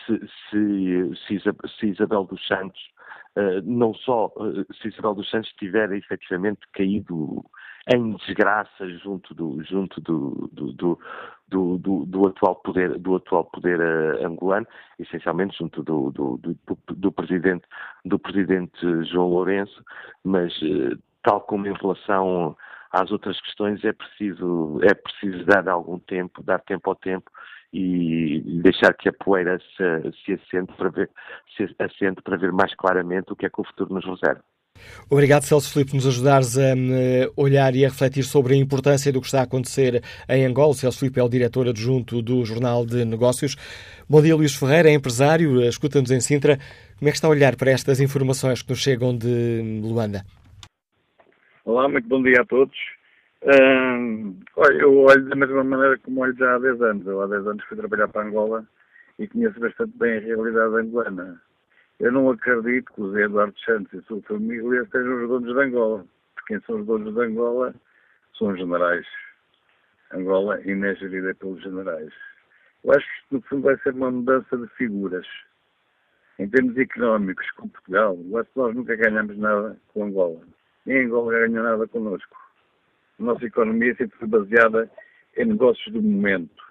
[0.04, 1.38] se, se,
[1.78, 2.95] se Isabel dos Santos
[3.64, 4.32] não só
[4.80, 7.44] se Isabel dos Santos tiver efetivamente caído
[7.88, 10.98] em desgraça junto do junto do, do,
[11.48, 14.66] do, do, atual poder do atual poder uh, angolano
[14.98, 17.64] essencialmente junto do, do, do, do, presidente
[18.04, 19.84] do presidente João Lourenço
[20.24, 20.52] mas
[21.22, 22.56] tal como em relação
[22.90, 27.30] às outras questões é preciso é preciso dar algum tempo dar tempo ao tempo
[27.72, 31.10] e deixar que a poeira se, se, assente para ver,
[31.56, 34.42] se assente para ver mais claramente o que é que o futuro nos reserva.
[35.10, 39.12] Obrigado, Celso Filipe, por nos ajudares a hum, olhar e a refletir sobre a importância
[39.12, 40.70] do que está a acontecer em Angola.
[40.70, 43.56] O Celso Filipe é o diretor adjunto do Jornal de Negócios.
[44.08, 46.58] Bom dia, Luís Ferreira, é empresário, escuta-nos em Sintra.
[46.98, 50.24] Como é que está a olhar para estas informações que nos chegam de Luanda?
[51.64, 52.76] Olá, muito bom dia a todos.
[53.42, 57.06] Olha, eu olho da mesma maneira como olho já há 10 anos.
[57.06, 58.66] Eu há 10 anos fui trabalhar para Angola
[59.18, 61.40] e conheço bastante bem a realidade angolana.
[61.98, 65.54] Eu não acredito que o Zé Eduardo Santos e a sua família sejam os donos
[65.54, 66.04] de Angola.
[66.46, 67.74] Quem são os donos de Angola
[68.38, 69.06] são os generais.
[70.12, 72.12] Angola ainda é gerida pelos generais.
[72.84, 75.26] Eu acho que no fundo vai ser uma mudança de figuras.
[76.38, 80.40] Em termos económicos, com Portugal, eu acho que nós nunca ganhamos nada com Angola.
[80.84, 82.45] Nem Angola ganhou nada connosco.
[83.18, 84.90] A nossa economia sempre foi baseada
[85.36, 86.62] em negócios do momento.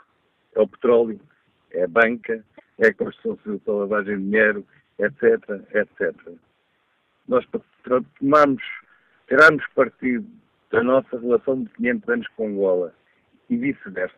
[0.53, 1.19] É o petróleo,
[1.71, 2.43] é a banca,
[2.77, 4.65] é a construção civil para lavagem de dinheiro,
[4.99, 6.15] etc, etc.
[7.27, 8.63] Nós, para tomarmos,
[9.27, 10.27] tirarmos partido
[10.71, 12.93] da nossa relação de 500 anos com Angola
[13.49, 14.15] e vice-versa,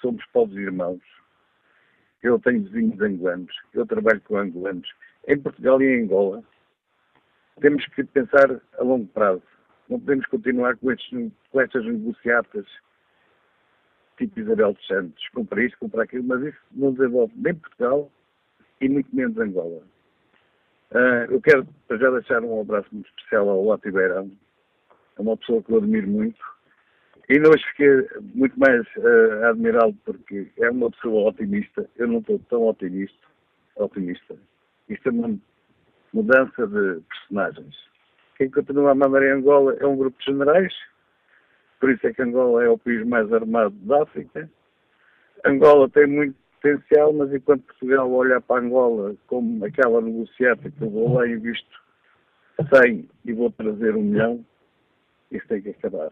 [0.00, 1.02] somos povos irmãos.
[2.22, 4.90] Eu tenho vizinhos angolanos, eu trabalho com angolanos.
[5.28, 6.42] Em Portugal e em Angola,
[7.60, 9.42] temos que pensar a longo prazo
[9.88, 12.66] Não podemos continuar com, estes, com estas negociatas
[14.16, 15.28] tipo Isabel dos Santos.
[15.34, 18.10] Compra isto, compra aquilo, mas isso não desenvolve nem Portugal
[18.80, 19.82] e muito menos Angola.
[20.92, 24.30] Uh, eu quero já deixar um abraço muito especial ao Otto Beirão.
[25.18, 26.38] É uma pessoa que eu admiro muito.
[27.28, 31.88] E hoje fiquei muito mais uh, a admirá-lo porque é uma pessoa otimista.
[31.96, 33.26] Eu não estou tão otimista.
[33.76, 34.36] otimista.
[34.88, 35.38] Isto é uma
[36.12, 37.76] mudança de personagens.
[38.36, 40.72] Quem continua a mandar em Angola é um grupo de generais,
[41.80, 44.50] por isso é que Angola é o país mais armado da África.
[45.44, 50.90] Angola tem muito potencial, mas enquanto Portugal olha para Angola como aquela negociata que eu
[50.90, 51.82] vou lá e visto
[52.74, 54.44] 100 e vou trazer um milhão,
[55.30, 56.10] isso tem que acabar.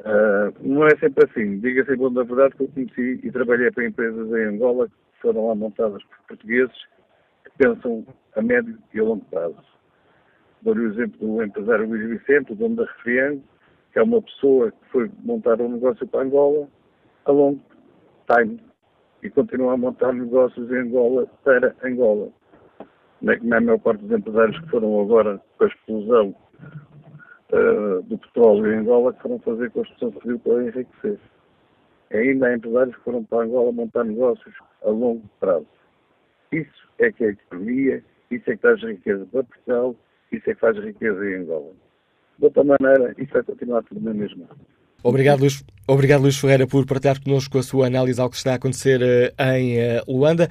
[0.00, 1.60] Uh, não é sempre assim.
[1.60, 5.48] Diga-se bom da verdade que eu conheci e trabalhei para empresas em Angola que foram
[5.48, 6.76] lá montadas por portugueses
[7.44, 9.73] que pensam a médio e a longo prazo.
[10.64, 13.42] Dou-lhe o exemplo do empresário Luís Vicente, o dono da Refriango,
[13.92, 16.66] que é uma pessoa que foi montar um negócio para Angola
[17.26, 17.60] a longo
[18.26, 18.58] time
[19.22, 22.30] e continua a montar negócios em Angola para Angola.
[23.20, 26.34] Não é como a maior parte dos empresários que foram agora com a explosão
[27.52, 31.18] uh, do petróleo em Angola que foram fazer construção civil para enriquecer.
[32.10, 35.66] Ainda há empresários que foram para Angola montar negócios a longo prazo.
[36.52, 39.96] Isso é que é a economia, isso é que traz riqueza para Portugal,
[40.36, 41.72] isso é que faz riqueza em Angola.
[42.38, 44.46] De outra maneira, isso vai continuar tudo na mesma.
[45.02, 45.64] Obrigado, Luís.
[45.86, 49.32] Obrigado, Luís Ferreira, por partilhar connosco a sua análise ao que está a acontecer uh,
[49.54, 50.48] em uh, Luanda.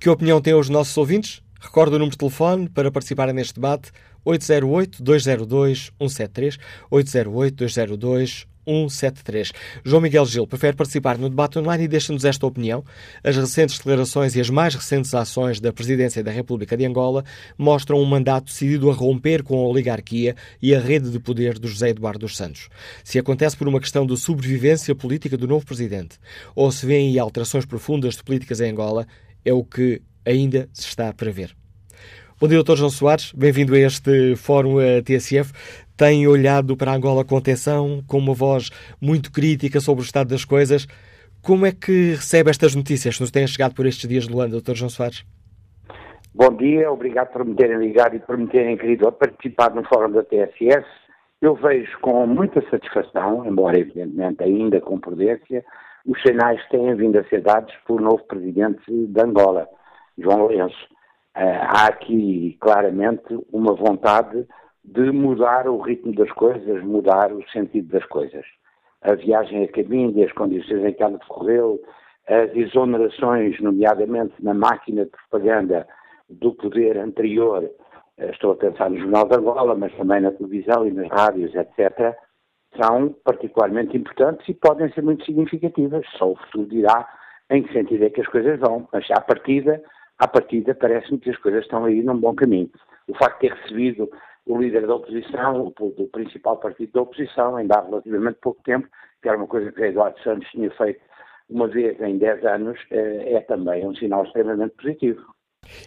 [0.00, 1.42] Que opinião têm os nossos ouvintes?
[1.60, 3.90] Recordo o número de telefone para participarem neste debate:
[4.24, 6.58] 808-202-173,
[6.90, 8.46] 808-202-173.
[8.66, 9.52] 173.
[9.84, 12.84] João Miguel Gil prefere participar no debate online e deixa-nos esta opinião.
[13.22, 17.24] As recentes declarações e as mais recentes ações da Presidência da República de Angola
[17.56, 21.68] mostram um mandato decidido a romper com a oligarquia e a rede de poder do
[21.68, 22.68] José Eduardo dos Santos.
[23.04, 26.18] Se acontece por uma questão de sobrevivência política do novo Presidente
[26.54, 29.06] ou se vêem alterações profundas de políticas em Angola,
[29.44, 31.54] é o que ainda se está a prever.
[32.38, 32.76] Bom dia, Dr.
[32.76, 33.32] João Soares.
[33.32, 35.54] Bem-vindo a este Fórum eh, TSF.
[35.96, 40.44] Tem olhado para Angola com atenção, com uma voz muito crítica sobre o estado das
[40.44, 40.86] coisas.
[41.42, 44.60] Como é que recebe estas notícias que nos têm chegado por estes dias de Luanda,
[44.60, 44.74] Dr.
[44.74, 45.24] João Soares?
[46.34, 50.12] Bom dia, obrigado por me terem ligado e por me terem querido participar no Fórum
[50.12, 50.84] da TSS.
[51.40, 55.64] Eu vejo com muita satisfação, embora evidentemente ainda com prudência,
[56.04, 59.66] os sinais que têm vindo a ser dados pelo novo presidente de Angola,
[60.18, 60.88] João Lourenço.
[61.34, 64.46] Eh, há aqui claramente uma vontade
[64.86, 68.44] de mudar o ritmo das coisas, mudar o sentido das coisas.
[69.02, 71.80] A viagem a caminho, as condições em que ela decorreu,
[72.28, 75.86] as exonerações, nomeadamente na máquina de propaganda
[76.30, 77.68] do poder anterior,
[78.18, 81.54] eh, estou a pensar no Jornal de Angola, mas também na televisão e nas rádios,
[81.54, 82.16] etc.,
[82.80, 86.04] são particularmente importantes e podem ser muito significativas.
[86.18, 87.08] Só o futuro dirá
[87.50, 88.88] em que sentido é que as coisas vão.
[88.92, 89.82] Mas à partida,
[90.18, 92.70] à partida parece-me que as coisas estão aí num bom caminho.
[93.08, 94.10] O facto de ter recebido
[94.46, 98.88] o líder da oposição, o, principal partido da oposição, ainda há relativamente pouco tempo,
[99.20, 101.00] que era uma coisa que Eduardo Santos tinha feito
[101.50, 105.20] uma vez em 10 anos, é, é também um sinal extremamente positivo.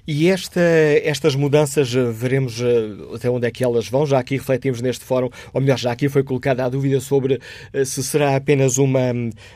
[0.06, 4.06] E esta, estas mudanças, eh, veremos eh, até onde é que elas vão.
[4.06, 7.39] Já aqui refletimos neste fórum, ou melhor, já aqui foi colocada a dúvida sobre
[7.86, 9.13] se será apenas uma,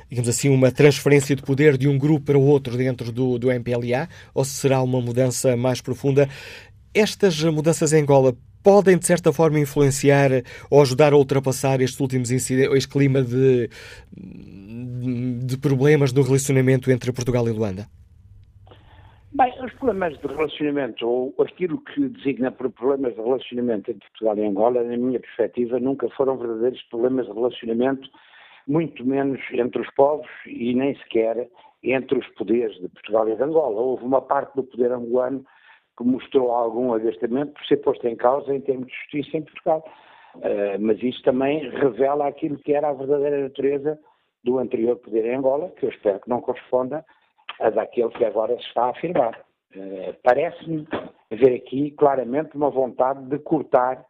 [0.10, 3.52] digamos assim, uma transferência de poder de um grupo para o outro dentro do, do
[3.52, 6.30] MPLA, ou se será uma mudança mais profunda.
[6.94, 10.30] Estas mudanças em Angola podem, de certa forma, influenciar
[10.72, 13.70] ou ajudar a ultrapassar estes últimos incidentes, este clima de,
[15.46, 17.88] de problemas no relacionamento entre Portugal e Luanda?
[19.36, 24.38] Bem, os problemas de relacionamento, ou aquilo que designa por problemas de relacionamento entre Portugal
[24.38, 28.08] e Angola, na minha perspectiva, nunca foram verdadeiros problemas de relacionamento,
[28.68, 31.50] muito menos entre os povos e nem sequer
[31.84, 33.82] entre os poderes de Portugal e de Angola.
[33.82, 35.44] Houve uma parte do poder angolano
[35.98, 39.84] que mostrou algum agastamento por ser posto em causa em termos de justiça em Portugal.
[40.36, 44.00] Uh, mas isso também revela aquilo que era a verdadeira natureza
[44.44, 47.06] do anterior poder em Angola, que eu espero que não corresponda
[47.60, 49.40] a daquele que agora se está a afirmar.
[49.76, 50.88] Uh, Parece-me
[51.32, 54.04] haver aqui claramente uma vontade de cortar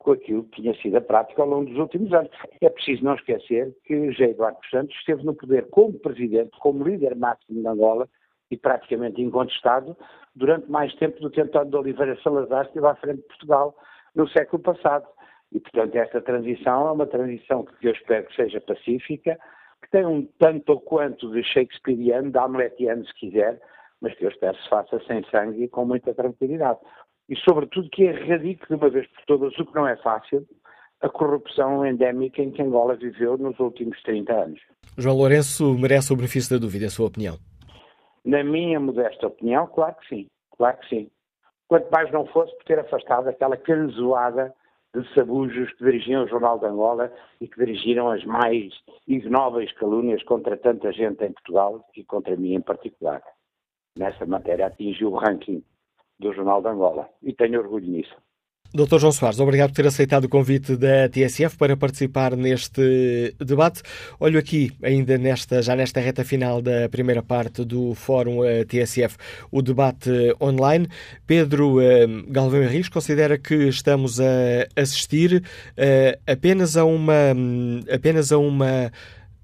[0.00, 2.30] com aquilo que tinha sido a prática ao longo dos últimos anos.
[2.60, 7.14] É preciso não esquecer que José Eduardo Santos esteve no poder como presidente, como líder
[7.14, 8.08] máximo de Angola,
[8.50, 9.96] e praticamente incontestado,
[10.34, 13.76] durante mais tempo do que António de Oliveira Salazar esteve à frente de Portugal
[14.14, 15.06] no século passado.
[15.52, 19.38] E, portanto, esta transição é uma transição que eu espero que seja pacífica,
[19.82, 23.60] que tem um tanto ou quanto de shakespeariano, de hamletiano, se quiser,
[24.00, 26.78] mas que eu espero se faça sem sangue e com muita tranquilidade.
[27.28, 30.46] E, sobretudo, que erradique de uma vez por todas o que não é fácil,
[31.00, 34.60] a corrupção endémica em que Angola viveu nos últimos 30 anos.
[34.98, 37.38] João Lourenço merece o benefício da dúvida, a sua opinião?
[38.24, 41.10] Na minha modesta opinião, claro que sim, claro que sim.
[41.68, 44.54] Quanto mais não fosse por ter afastado aquela canzoada
[44.94, 48.72] de sabujos que dirigiam o Jornal de Angola e que dirigiram as mais
[49.06, 53.22] ignóveis calúnias contra tanta gente em Portugal e contra mim em particular.
[53.96, 55.62] Nessa matéria atingiu o ranking
[56.18, 58.16] do Jornal de Angola e tenho orgulho nisso.
[58.72, 59.00] Dr.
[59.00, 63.82] João Soares, obrigado por ter aceitado o convite da TSF para participar neste debate.
[64.20, 69.16] Olho aqui, ainda nesta, já nesta reta final da primeira parte do Fórum eh, TSF,
[69.50, 70.08] o debate
[70.40, 70.88] online.
[71.26, 74.24] Pedro eh, Galvão Henriques considera que estamos a
[74.76, 75.42] assistir
[75.76, 77.34] eh, apenas a uma,
[77.92, 78.92] apenas a uma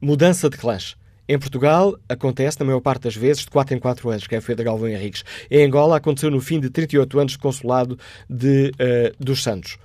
[0.00, 0.96] mudança de clãs
[1.28, 4.38] em Portugal, acontece, na maior parte das vezes, de 4 em 4 anos, que é
[4.38, 5.24] a de Galvão Henriques.
[5.50, 7.98] Em Angola, aconteceu no fim de 38 anos de consulado
[8.28, 9.78] de, uh, dos Santos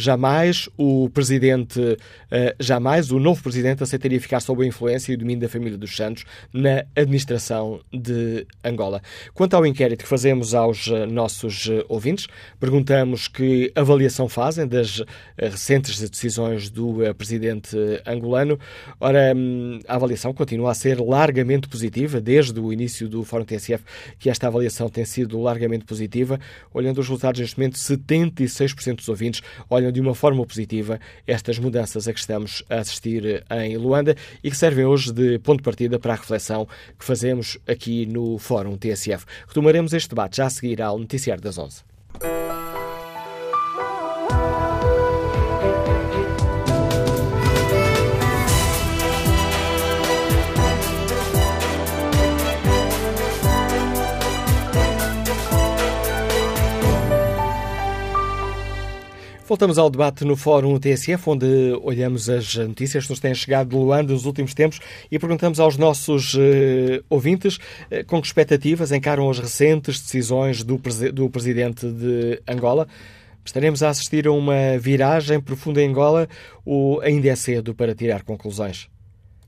[0.00, 1.96] jamais o presidente,
[2.30, 5.76] eh, jamais o novo presidente aceitaria ficar sob a influência e o domínio da família
[5.76, 9.02] dos Santos na administração de Angola.
[9.34, 12.26] Quanto ao inquérito que fazemos aos eh, nossos eh, ouvintes,
[12.58, 15.02] perguntamos que avaliação fazem das
[15.36, 17.76] recentes decisões do presidente
[18.06, 18.58] angolano.
[18.98, 23.84] Ora, hum, a avaliação continua a ser largamente positiva, desde o início do Fórum TSF,
[24.18, 26.38] que esta avaliação tem sido largamente positiva.
[26.72, 32.08] Olhando os resultados neste momento, 76% dos ouvintes olham de uma forma positiva estas mudanças
[32.08, 35.98] a que estamos a assistir em Luanda e que servem hoje de ponto de partida
[35.98, 36.66] para a reflexão
[36.98, 39.24] que fazemos aqui no Fórum TSF.
[39.46, 41.89] Retomaremos este debate já a seguir ao Noticiário das 11.
[59.50, 63.74] Voltamos ao debate no Fórum TSF, onde olhamos as notícias que nos têm chegado de
[63.74, 64.78] Luanda nos últimos tempos
[65.10, 66.38] e perguntamos aos nossos uh,
[67.10, 70.80] ouvintes uh, com que expectativas encaram as recentes decisões do,
[71.12, 72.86] do presidente de Angola.
[73.44, 76.28] Estaremos a assistir a uma viragem profunda em Angola
[76.64, 78.88] ou ainda é cedo para tirar conclusões?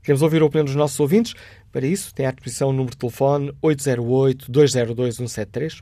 [0.03, 1.33] Queremos ouvir a opinião dos nossos ouvintes.
[1.71, 5.81] Para isso, tem à disposição o número de telefone 808-202-173,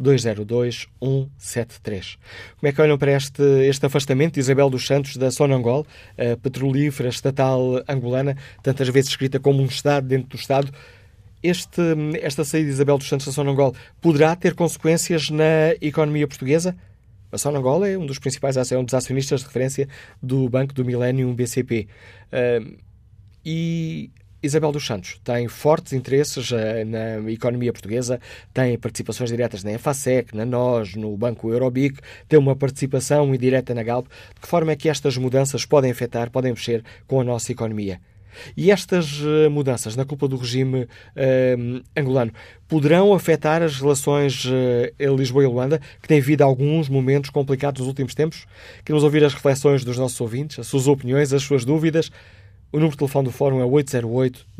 [0.00, 2.16] 808-202-173.
[2.58, 5.84] Como é que olham para este, este afastamento de Isabel dos Santos da Sonangol,
[6.16, 10.72] a petrolífera estatal angolana, tantas vezes escrita como um Estado dentro do Estado?
[11.42, 11.82] Este,
[12.22, 16.76] esta saída de Isabel dos Santos da Sonangol poderá ter consequências na economia portuguesa?
[17.32, 19.88] A Sonangol é um dos principais acionistas de referência
[20.22, 21.88] do Banco do Millennium BCP.
[22.32, 22.89] Uh,
[23.44, 24.10] e
[24.42, 28.18] Isabel dos Santos tem fortes interesses uh, na economia portuguesa,
[28.54, 33.82] tem participações diretas na EFASEC, na NOS, no Banco Eurobic, tem uma participação indireta na
[33.82, 34.06] Galp.
[34.34, 38.00] De que forma é que estas mudanças podem afetar, podem mexer com a nossa economia?
[38.56, 42.32] E estas uh, mudanças, na culpa do regime uh, angolano,
[42.68, 47.88] poderão afetar as relações uh, Lisboa e Luanda, que têm havido alguns momentos complicados nos
[47.88, 48.46] últimos tempos?
[48.84, 52.10] Queremos ouvir as reflexões dos nossos ouvintes, as suas opiniões, as suas dúvidas.
[52.72, 53.64] O número de telefone do Fórum é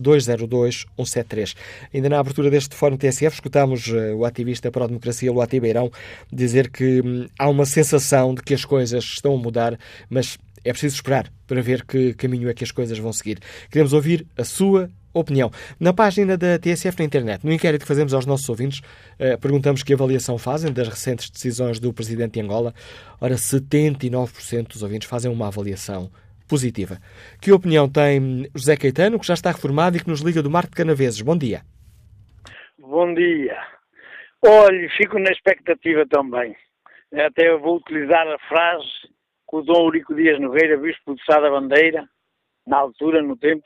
[0.00, 1.54] 808-202-173.
[1.94, 5.92] Ainda na abertura deste Fórum TSF, escutámos uh, o ativista para a democracia, Luati Beirão,
[6.32, 10.72] dizer que hum, há uma sensação de que as coisas estão a mudar, mas é
[10.72, 13.38] preciso esperar para ver que caminho é que as coisas vão seguir.
[13.70, 15.50] Queremos ouvir a sua opinião.
[15.78, 19.84] Na página da TSF na internet, no inquérito que fazemos aos nossos ouvintes, uh, perguntamos
[19.84, 22.74] que avaliação fazem das recentes decisões do presidente de Angola.
[23.20, 26.10] Ora, 79% dos ouvintes fazem uma avaliação
[26.50, 26.96] positiva.
[27.40, 30.66] Que opinião tem José Caetano, que já está reformado e que nos liga do Mar
[30.66, 31.22] de Canaveses?
[31.22, 31.62] Bom dia.
[32.76, 33.56] Bom dia.
[34.44, 36.56] Olhe, fico na expectativa também.
[37.14, 38.88] Até vou utilizar a frase
[39.48, 42.08] que o Dom Eurico Dias Nogueira, bispo de Sá da Bandeira,
[42.66, 43.64] na altura, no tempo,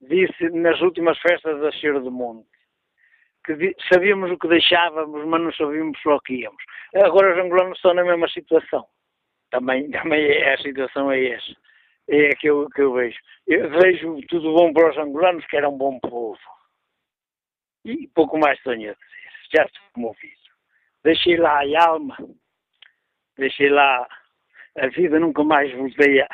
[0.00, 2.48] disse nas últimas festas da Senhora do Monte.
[3.44, 6.62] Que sabíamos o que deixávamos, mas não sabíamos só o que íamos.
[6.94, 8.84] Agora os angolanos estão na mesma situação.
[9.50, 11.69] Também, também é, a situação é essa
[12.10, 13.18] é que eu, que eu vejo.
[13.46, 16.38] Eu vejo tudo bom para os angolanos, que era um bom povo.
[17.84, 18.96] E pouco mais tenho a dizer.
[19.54, 20.34] Já estou comovido.
[21.02, 22.16] Deixei lá a alma,
[23.38, 24.06] deixei lá
[24.76, 26.28] a vida, nunca mais voltei a,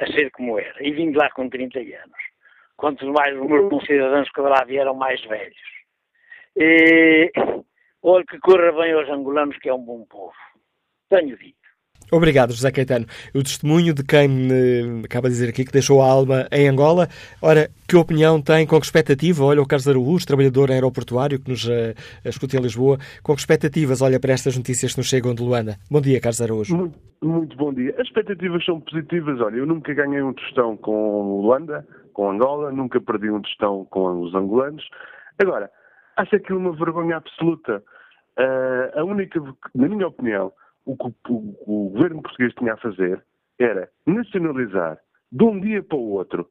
[0.00, 0.76] a ser como era.
[0.84, 2.30] E vim de lá com 30 anos.
[2.76, 5.56] Quanto mais os meus cidadãos que lá vieram mais velhos.
[6.56, 7.32] E
[8.02, 10.34] olha que corra bem aos angolanos, que é um bom povo.
[11.08, 11.59] Tenho dito.
[12.10, 13.06] Obrigado, José Caetano.
[13.34, 17.08] O testemunho de quem me acaba de dizer aqui que deixou a alma em Angola.
[17.40, 21.64] Ora, que opinião tem, com que expectativa, olha o Carlos Araújo, trabalhador aeroportuário que nos
[21.64, 21.94] uh,
[22.24, 25.76] escuta em Lisboa, com que expectativas olha para estas notícias que nos chegam de Luanda?
[25.90, 26.76] Bom dia, Carlos Araújo.
[26.76, 27.94] Muito, muito bom dia.
[27.98, 29.40] As expectativas são positivas.
[29.40, 34.20] Olha, eu nunca ganhei um tostão com Luanda, com Angola, nunca perdi um tostão com
[34.20, 34.88] os angolanos.
[35.38, 35.70] Agora,
[36.16, 37.82] acho aquilo uma vergonha absoluta.
[38.38, 39.40] Uh, a única,
[39.74, 40.52] na minha opinião,
[40.92, 43.22] o que o, o, governo português tinha a fazer
[43.58, 44.98] era nacionalizar
[45.30, 46.48] de um dia para o outro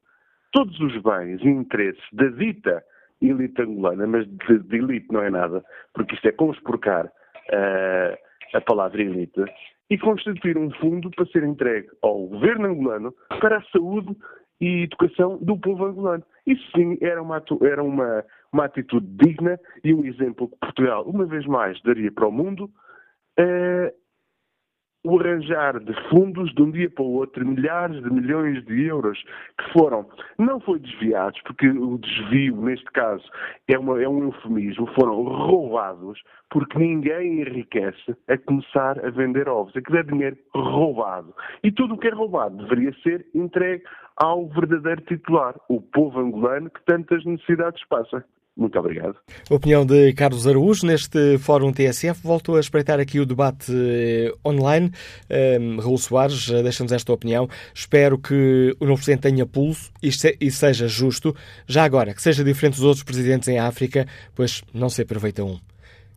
[0.52, 2.82] todos os bens e interesses da dita
[3.20, 5.62] elite angolana, mas de, de elite não é nada,
[5.92, 8.16] porque isto é conspurcar uh,
[8.54, 9.44] a palavra elite,
[9.90, 14.16] e constituir um fundo para ser entregue ao governo angolano para a saúde
[14.60, 16.22] e educação do povo angolano.
[16.46, 21.26] Isso sim era uma, era uma, uma atitude digna e um exemplo que Portugal, uma
[21.26, 22.70] vez mais, daria para o mundo.
[23.38, 23.90] Uh,
[25.02, 29.22] o arranjar de fundos de um dia para o outro, milhares de milhões de euros
[29.58, 30.06] que foram,
[30.38, 33.24] não foi desviados, porque o desvio, neste caso,
[33.68, 39.74] é, uma, é um eufemismo, foram roubados, porque ninguém enriquece a começar a vender ovos.
[39.76, 41.34] Aquilo é dinheiro roubado.
[41.62, 43.84] E tudo o que é roubado deveria ser entregue
[44.16, 48.22] ao verdadeiro titular, o povo angolano que tantas necessidades passa.
[48.60, 49.16] Muito obrigado.
[49.48, 52.20] opinião de Carlos Araújo neste Fórum TSF.
[52.22, 54.92] Volto a espreitar aqui o debate eh, online.
[55.58, 57.48] Um, Raul Soares, eh, deixa-nos esta opinião.
[57.74, 61.34] Espero que o novo Presidente tenha pulso e seja justo.
[61.66, 65.58] Já agora, que seja diferente dos outros presidentes em África, pois não se aproveita um.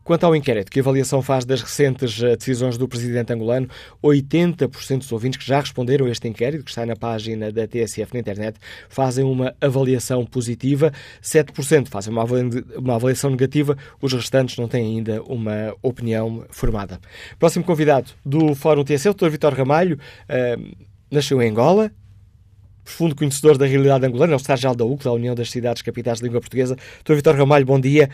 [0.03, 3.69] Quanto ao inquérito, que avaliação faz das recentes eh, decisões do presidente angolano?
[4.03, 8.13] 80% dos ouvintes que já responderam a este inquérito, que está na página da TSF
[8.13, 10.91] na internet, fazem uma avaliação positiva,
[11.21, 16.99] 7% fazem uma avaliação negativa, os restantes não têm ainda uma opinião formada.
[17.39, 19.29] Próximo convidado do Fórum TSF, o Dr.
[19.29, 21.89] Vitor Ramalho, uh, nasceu em Angola,
[22.83, 26.17] profundo conhecedor da realidade angolana, é o estágio da UC, da União das Cidades Capitais
[26.17, 26.75] de Língua Portuguesa.
[27.03, 27.13] Dr.
[27.13, 28.09] Vitor Ramalho, bom dia.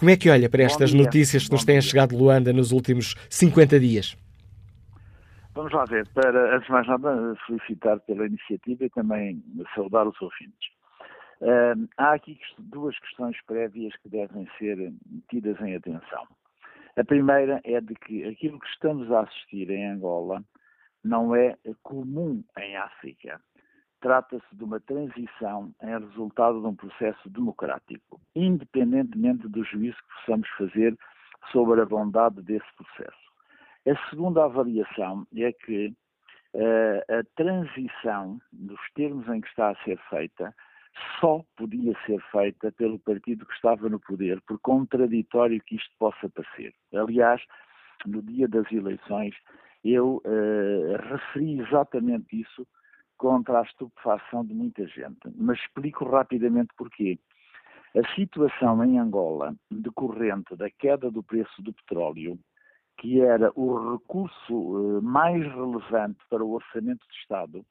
[0.00, 3.14] Como é que olha para estas notícias que nos têm chegado de Luanda nos últimos
[3.28, 4.16] 50 dias?
[5.54, 6.08] Vamos lá ver.
[6.14, 9.44] Para, antes de mais nada, felicitar pela iniciativa e também
[9.74, 10.70] saudar os ouvintes.
[11.42, 14.90] Uh, há aqui duas questões prévias que devem ser
[15.28, 16.26] tidas em atenção.
[16.96, 20.42] A primeira é de que aquilo que estamos a assistir em Angola
[21.04, 23.38] não é comum em África
[24.00, 30.48] trata-se de uma transição em resultado de um processo democrático, independentemente do juízo que possamos
[30.50, 30.96] fazer
[31.52, 33.30] sobre a bondade desse processo.
[33.86, 35.94] A segunda avaliação é que
[36.54, 40.54] uh, a transição, nos termos em que está a ser feita,
[41.20, 46.28] só podia ser feita pelo partido que estava no poder, por contraditório que isto possa
[46.28, 46.74] parecer.
[46.94, 47.42] Aliás,
[48.06, 49.34] no dia das eleições,
[49.84, 52.66] eu uh, referi exatamente isso
[53.20, 55.20] contra a estupefação de muita gente.
[55.36, 57.18] Mas explico rapidamente porquê.
[57.94, 62.38] A situação em Angola, decorrente da queda do preço do petróleo,
[62.96, 67.66] que era o recurso eh, mais relevante para o orçamento de Estado,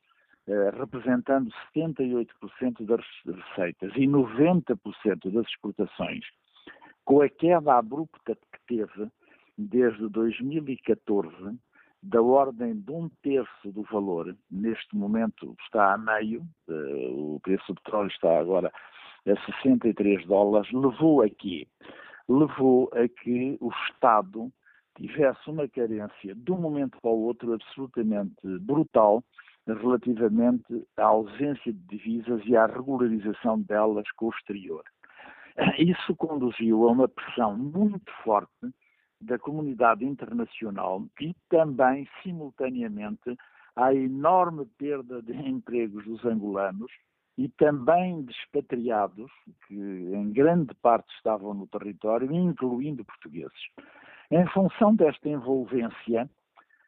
[0.47, 6.25] eh, representando 78% das receitas e 90% das exportações,
[7.03, 9.09] com a queda abrupta que teve
[9.57, 11.57] desde 2014,
[12.01, 17.73] da ordem de um terço do valor, neste momento está a meio, uh, o preço
[17.73, 18.71] do petróleo está agora
[19.27, 21.67] a 63 dólares, levou a quê?
[22.27, 24.51] Levou a que o Estado
[24.95, 29.23] tivesse uma carência de um momento para o outro absolutamente brutal
[29.67, 34.83] relativamente à ausência de divisas e à regularização delas com o exterior.
[35.77, 38.73] Isso conduziu a uma pressão muito forte
[39.21, 43.37] da comunidade internacional e também, simultaneamente,
[43.75, 46.91] à enorme perda de empregos dos angolanos
[47.37, 49.31] e também de expatriados,
[49.67, 53.59] que em grande parte estavam no território, incluindo portugueses.
[54.29, 56.29] Em função desta envolvência,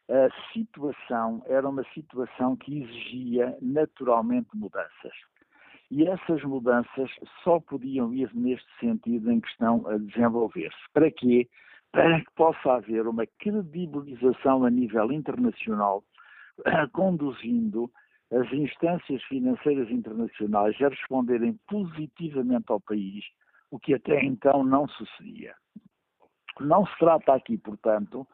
[0.10, 5.14] a situação era uma situação que exigia naturalmente mudanças.
[5.90, 7.10] E essas mudanças
[7.44, 10.78] só podiam ir neste sentido em que estão a desenvolver-se.
[10.94, 11.48] Para quê?
[11.92, 16.04] Para que possa haver uma credibilização a nível internacional,
[16.94, 17.92] conduzindo
[18.32, 23.26] as instâncias financeiras internacionais a responderem positivamente ao país,
[23.70, 25.54] o que até então não sucedia.
[26.60, 28.26] Não se trata aqui, portanto,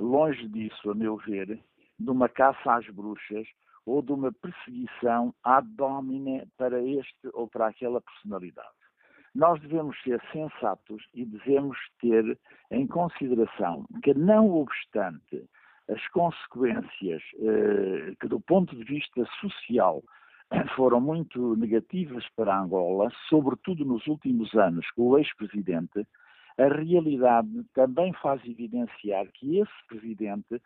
[0.00, 1.60] longe disso, a meu ver,
[1.98, 3.46] de uma caça às bruxas
[3.86, 8.83] ou de uma perseguição ad hominem para este ou para aquela personalidade.
[9.34, 12.38] Nós devemos ser sensatos e devemos ter
[12.70, 15.44] em consideração que, não obstante
[15.88, 20.02] as consequências eh, que, do ponto de vista social,
[20.76, 26.06] foram muito negativas para Angola, sobretudo nos últimos anos, com o ex-presidente,
[26.56, 30.62] a realidade também faz evidenciar que esse presidente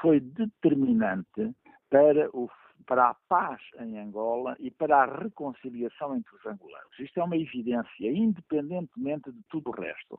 [0.00, 1.52] foi determinante
[1.90, 2.48] para, o,
[2.82, 6.98] para a paz em Angola e para a reconciliação entre os angolanos.
[6.98, 10.18] Isto é uma evidência, independentemente de tudo o resto.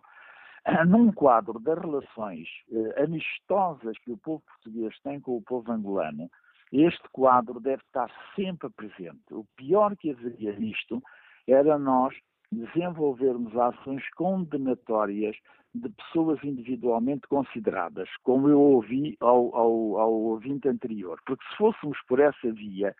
[0.88, 6.30] Num quadro das relações eh, amistosas que o povo português tem com o povo angolano,
[6.72, 9.22] este quadro deve estar sempre presente.
[9.32, 11.04] O pior que haveria nisto
[11.48, 12.16] era nós
[12.54, 15.36] desenvolvermos ações condenatórias
[15.74, 21.20] de pessoas individualmente consideradas, como eu ouvi ao, ao, ao ouvinte anterior.
[21.26, 22.96] Porque se fôssemos por essa via,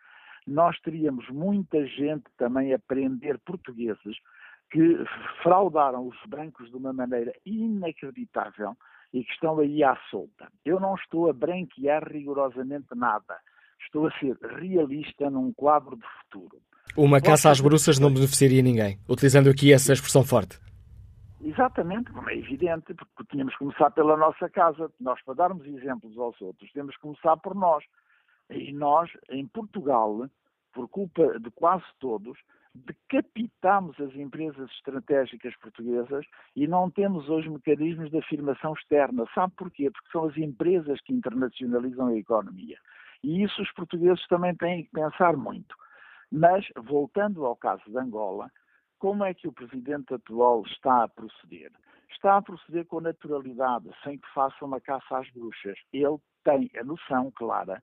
[0.46, 4.16] nós teríamos muita gente também a prender portugueses
[4.70, 4.98] que
[5.42, 8.76] fraudaram os bancos de uma maneira inacreditável
[9.12, 10.48] e que estão aí à solta.
[10.64, 13.38] Eu não estou a branquear rigorosamente nada
[13.84, 16.60] estou a ser realista num quadro de futuro.
[16.96, 20.60] Uma caça às bruxas não beneficiaria ninguém, utilizando aqui essa expressão forte.
[21.40, 24.90] Exatamente, como é evidente, porque tínhamos que começar pela nossa casa.
[25.00, 27.84] Nós, para darmos exemplos aos outros, temos que começar por nós.
[28.50, 30.28] E nós, em Portugal,
[30.72, 32.38] por culpa de quase todos,
[32.74, 36.26] decapitamos as empresas estratégicas portuguesas
[36.56, 39.24] e não temos hoje mecanismos de afirmação externa.
[39.34, 39.90] Sabe porquê?
[39.90, 42.76] Porque são as empresas que internacionalizam a economia.
[43.22, 45.74] E isso os portugueses também têm que pensar muito.
[46.36, 48.50] Mas, voltando ao caso de Angola,
[48.98, 51.70] como é que o presidente atual está a proceder?
[52.10, 55.78] Está a proceder com naturalidade, sem que faça uma caça às bruxas.
[55.92, 57.80] Ele tem a noção clara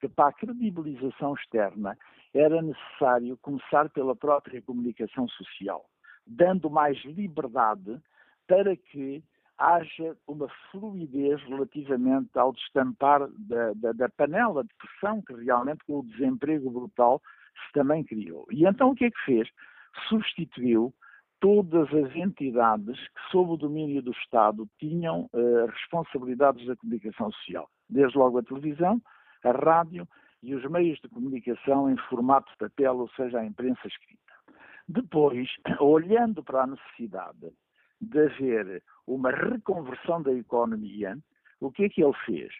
[0.00, 1.94] que para a credibilização externa
[2.32, 5.84] era necessário começar pela própria comunicação social,
[6.26, 8.00] dando mais liberdade
[8.46, 9.22] para que
[9.58, 15.98] haja uma fluidez relativamente ao destampar da, da, da, panela de pressão que realmente com
[15.98, 17.20] o desemprego brutal
[17.72, 18.46] também criou.
[18.50, 19.48] E então o que é que fez?
[20.08, 20.94] Substituiu
[21.40, 27.68] todas as entidades que, sob o domínio do Estado, tinham uh, responsabilidades da comunicação social.
[27.88, 29.00] Desde logo a televisão,
[29.42, 30.06] a rádio
[30.42, 34.20] e os meios de comunicação em formato papel, ou seja, a imprensa escrita.
[34.88, 35.48] Depois,
[35.80, 37.52] olhando para a necessidade
[38.00, 41.18] de haver uma reconversão da economia,
[41.60, 42.52] o que é que ele fez?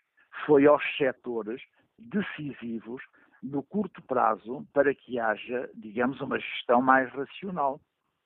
[0.47, 1.61] Foi aos setores
[1.99, 3.03] decisivos
[3.43, 7.81] no curto prazo para que haja, digamos, uma gestão mais racional.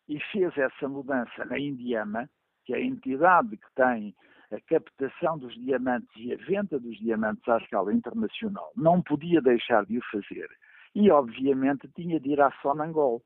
[0.09, 2.29] E fez essa mudança na Indiama,
[2.65, 4.15] que é a entidade que tem
[4.53, 9.85] a captação dos diamantes e a venda dos diamantes à escala internacional, não podia deixar
[9.87, 10.49] de o fazer.
[10.95, 13.23] E, obviamente, tinha de ir à Sonangol.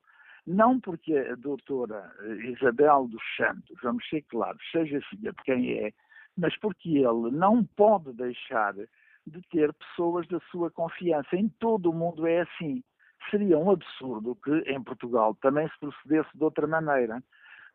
[0.46, 2.10] Não porque a doutora
[2.44, 5.92] Isabel dos Santos, vamos ser claros, seja filha de quem é,
[6.36, 8.74] mas porque ele não pode deixar
[9.28, 11.36] de ter pessoas da sua confiança.
[11.36, 12.82] Em todo o mundo é assim.
[13.30, 17.22] Seria um absurdo que em Portugal também se procedesse de outra maneira.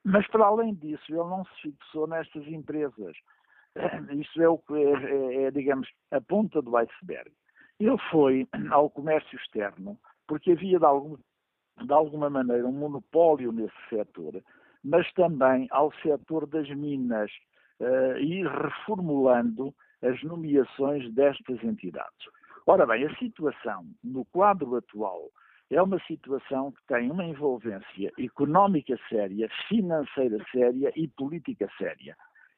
[0.03, 3.15] Mas, para além disso, ele não se fixou nestas empresas.
[4.11, 7.31] Isso é o que é, é, é, digamos, a ponta do iceberg.
[7.79, 9.97] Ele foi ao comércio externo
[10.27, 11.17] porque havia de algum
[11.81, 14.43] de alguma maneira, um monopólio nesse setor,
[14.83, 17.31] mas também ao setor das minas
[17.79, 19.73] uh, e reformulando
[20.03, 22.27] as nomeações destas entidades.
[22.65, 25.29] Ora bem, a situação no quadro atual
[25.69, 32.15] é uma situação que tem uma envolvência económica séria, financeira séria e política séria.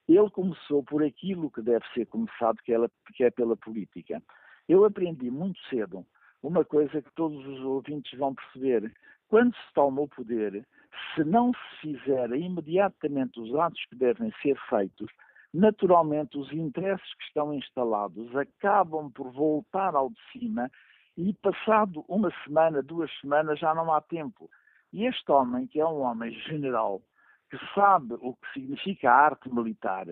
[0.08, 2.78] Ele começou por aquilo que deve ser começado, que é,
[3.22, 4.22] é pela política.
[4.68, 6.06] Eu aprendi muito cedo
[6.44, 8.92] uma coisa que todos os ouvintes vão perceber.
[9.28, 10.66] Quando se toma o poder,
[11.14, 15.12] se não se fizerem imediatamente os atos que devem ser feitos,
[15.56, 20.70] naturalmente os interesses que estão instalados acabam por voltar ao de cima
[21.18, 24.50] e passado uma semana, duas semanas, já não há tempo.
[24.92, 27.02] E este homem, que é um homem general,
[27.50, 30.06] que sabe o que significa a arte militar,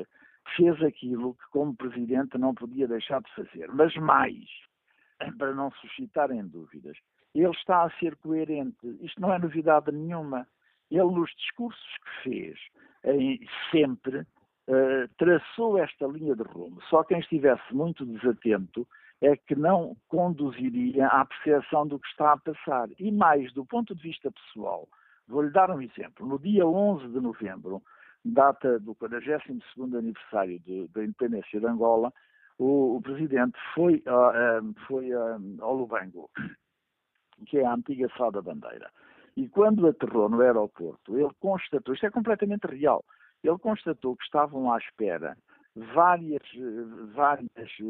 [0.55, 3.69] fez aquilo que, como presidente, não podia deixar de fazer.
[3.73, 4.45] Mas mais,
[5.37, 6.97] para não suscitarem dúvidas.
[7.35, 8.97] Ele está a ser coerente.
[9.01, 10.47] Isto não é novidade nenhuma.
[10.89, 12.59] Ele, nos discursos que fez,
[13.71, 14.25] sempre
[14.67, 16.81] uh, traçou esta linha de rumo.
[16.89, 18.87] Só quem estivesse muito desatento
[19.21, 22.89] é que não conduziria à percepção do que está a passar.
[22.99, 24.87] E mais, do ponto de vista pessoal,
[25.27, 26.27] vou-lhe dar um exemplo.
[26.27, 27.81] No dia 11 de novembro,
[28.23, 32.11] data do 42º aniversário de, da independência de Angola,
[32.57, 36.29] o, o presidente foi, uh, foi uh, ao Lubango,
[37.47, 38.91] que é a antiga Sá da Bandeira.
[39.35, 43.03] E quando aterrou no aeroporto, ele constatou, isto é completamente real,
[43.43, 45.37] ele constatou que estavam à espera
[45.75, 46.43] várias,
[47.13, 47.49] várias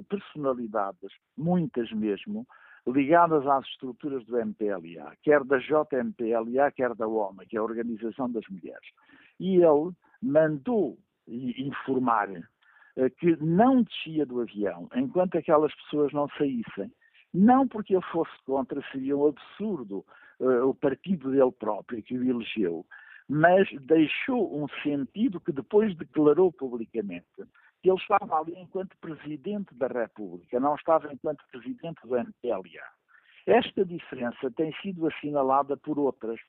[0.10, 2.47] personalidades, muitas mesmo,
[2.88, 8.30] ligadas às estruturas do MPLA, quer da JMPLA, quer da OMA, que é a Organização
[8.30, 8.88] das Mulheres.
[9.39, 9.91] E ele
[10.22, 10.97] mandou
[11.28, 12.30] informar
[12.97, 16.91] eh, que não descia do avião enquanto aquelas pessoas não saíssem.
[17.34, 20.06] Não porque ele fosse contra, seria um absurdo
[20.39, 22.86] uh, o partido dele próprio que o elegeu,
[23.28, 27.26] mas deixou um sentido que depois declarou publicamente
[27.82, 32.82] que ele estava ali enquanto Presidente da República, não estava enquanto Presidente do MPLA.
[33.46, 36.40] Esta diferença tem sido assinalada por outras.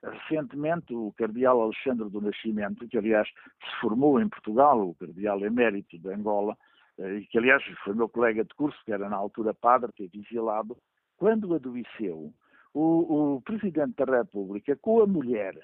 [0.00, 5.98] Recentemente, o cardeal Alexandre do Nascimento, que aliás se formou em Portugal, o cardeal emérito
[5.98, 6.56] de Angola,
[6.98, 10.20] eh, e que aliás foi meu colega de curso, que era na altura padre, teve
[10.20, 10.76] exilado,
[11.16, 12.32] quando adoeceu,
[12.72, 15.54] o, o Presidente da República, com a mulher,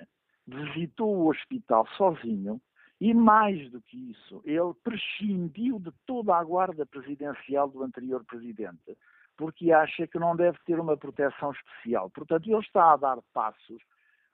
[0.46, 2.60] visitou o hospital sozinho
[3.00, 8.96] e, mais do que isso, ele prescindiu de toda a guarda presidencial do anterior Presidente,
[9.36, 12.10] porque acha que não deve ter uma proteção especial.
[12.10, 13.82] Portanto, ele está a dar passos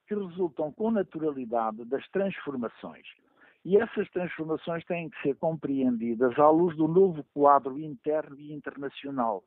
[0.06, 3.06] que resultam com naturalidade das transformações.
[3.64, 9.42] E essas transformações têm que ser compreendidas à luz do novo quadro interno e internacional.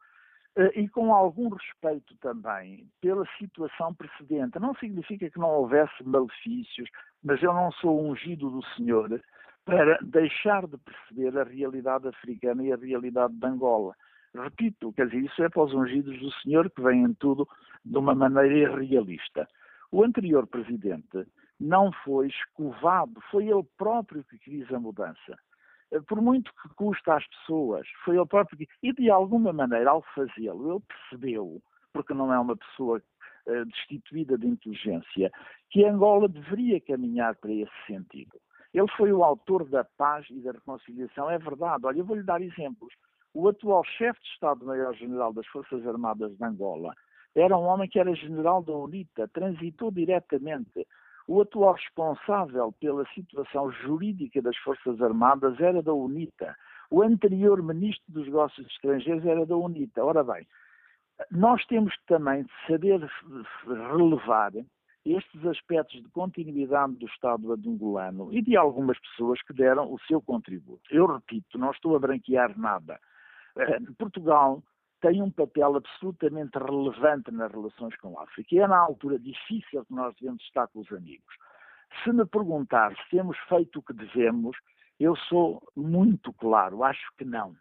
[0.58, 4.60] Eh, e com algum respeito também pela situação precedente.
[4.60, 6.90] Não significa que não houvesse malefícios,
[7.24, 9.22] mas eu não sou ungido do Senhor
[9.64, 13.96] para deixar de perceber a realidade africana e a realidade de Angola.
[14.34, 17.48] Repito, quer dizer, isso é para os ungidos do Senhor que veem tudo
[17.86, 19.48] de uma maneira realista.
[19.90, 21.26] O anterior presidente
[21.60, 25.38] não foi escovado, foi ele próprio que quis a mudança.
[25.92, 28.68] Eh, por muito que custa às pessoas, foi ele próprio que.
[28.82, 31.62] E de alguma maneira, ao fazê-lo, ele percebeu,
[31.94, 33.02] porque não é uma pessoa
[33.48, 35.32] uh, destituída de inteligência,
[35.70, 38.40] que Angola deveria caminhar para esse sentido.
[38.74, 41.86] Ele foi o autor da paz e da reconciliação, é verdade.
[41.86, 42.94] Olha, eu vou-lhe dar exemplos.
[43.34, 46.94] O atual chefe de Estado-Maior-General das Forças Armadas de Angola
[47.36, 50.88] era um homem que era general da UNITA, transitou diretamente.
[51.32, 56.54] O atual responsável pela situação jurídica das Forças Armadas era da UNITA.
[56.90, 60.04] O anterior ministro dos Negócios Estrangeiros era da UNITA.
[60.04, 60.46] Ora bem,
[61.32, 63.00] nós temos também de saber
[63.66, 64.52] relevar
[65.06, 70.22] estes aspectos de continuidade do Estado angolano e de algumas pessoas que deram o seu
[70.22, 70.84] contributo.
[70.92, 73.00] Eu repito, não estou a branquear nada.
[73.58, 74.62] Eh, Portugal
[75.02, 79.84] tem um papel absolutamente relevante nas relações com a África e é na altura difícil
[79.86, 81.36] que nós devemos estar com os amigos.
[82.04, 84.56] Se me perguntar se temos feito o que devemos,
[85.00, 87.56] eu sou muito claro, acho que não.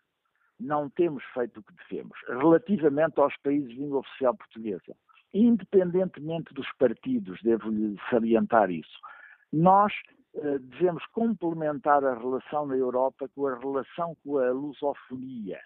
[0.58, 2.18] Não temos feito o que devemos.
[2.28, 4.94] Relativamente aos países de língua oficial portuguesa,
[5.32, 9.00] independentemente dos partidos, devo-lhe salientar isso,
[9.50, 9.92] nós
[10.34, 15.60] eh, devemos complementar a relação na Europa com a relação com a lusofonia.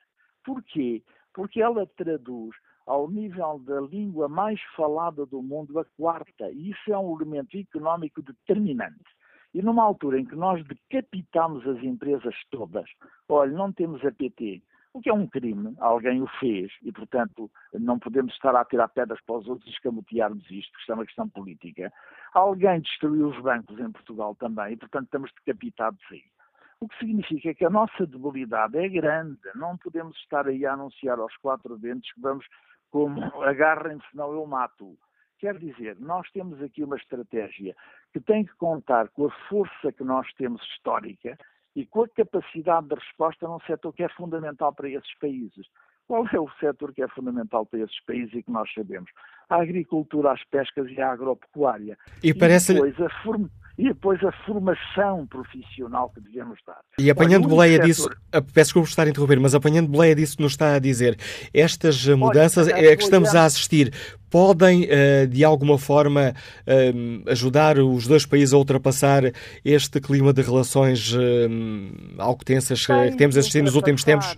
[0.44, 1.02] Porquê?
[1.34, 2.56] Porque ela traduz
[2.86, 7.56] ao nível da língua mais falada do mundo a quarta, e isso é um elemento
[7.56, 9.04] económico determinante.
[9.52, 12.88] E numa altura em que nós decapitamos as empresas todas,
[13.28, 14.62] olha, não temos a PT,
[14.92, 18.88] o que é um crime, alguém o fez, e portanto não podemos estar a tirar
[18.88, 21.92] pedras para os outros e escamotearmos isto, porque isto é uma questão política.
[22.32, 26.22] Alguém destruiu os bancos em Portugal também, e portanto estamos decapitados aí.
[26.84, 29.38] O que significa que a nossa debilidade é grande.
[29.54, 32.44] Não podemos estar aí a anunciar aos quatro ventos que vamos
[32.90, 34.94] como agarrem-se, senão eu mato.
[35.38, 37.74] Quer dizer, nós temos aqui uma estratégia
[38.12, 41.38] que tem que contar com a força que nós temos histórica
[41.74, 45.66] e com a capacidade de resposta num setor que é fundamental para esses países.
[46.06, 49.10] Qual é o setor que é fundamental para esses países e que nós sabemos?
[49.48, 51.96] A agricultura, as pescas e a agropecuária.
[52.22, 52.72] E, parece...
[52.72, 56.80] e depois a forma e depois a formação profissional que devemos dar.
[56.98, 57.86] E apanhando Olha, boleia setor...
[57.86, 60.78] disso, peço desculpa por estar a interromper, mas apanhando boleia disso que nos está a
[60.78, 61.16] dizer,
[61.52, 63.92] estas Olha, mudanças é, que estamos a assistir
[64.30, 66.32] podem, uh, de alguma forma,
[66.66, 69.22] uh, ajudar os dois países a ultrapassar
[69.64, 71.14] este clima de relações
[72.18, 74.36] algo tensas que temos assistido nos últimos tempos?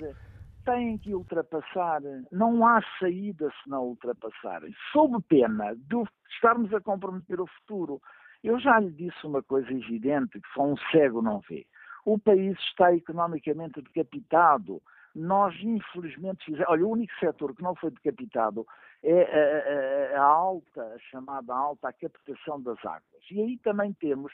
[0.64, 2.00] Têm que ultrapassar,
[2.32, 6.02] não há saída se não ultrapassarem, sob pena de
[6.34, 8.00] estarmos a comprometer o futuro.
[8.46, 11.66] Eu já lhe disse uma coisa evidente que só um cego não vê.
[12.04, 14.80] O país está economicamente decapitado.
[15.12, 16.68] Nós, infelizmente, fizemos.
[16.68, 18.64] Olha, o único setor que não foi decapitado
[19.08, 23.22] é a, a, a, alta, a chamada alta, a captação das águas.
[23.30, 24.32] E aí também temos,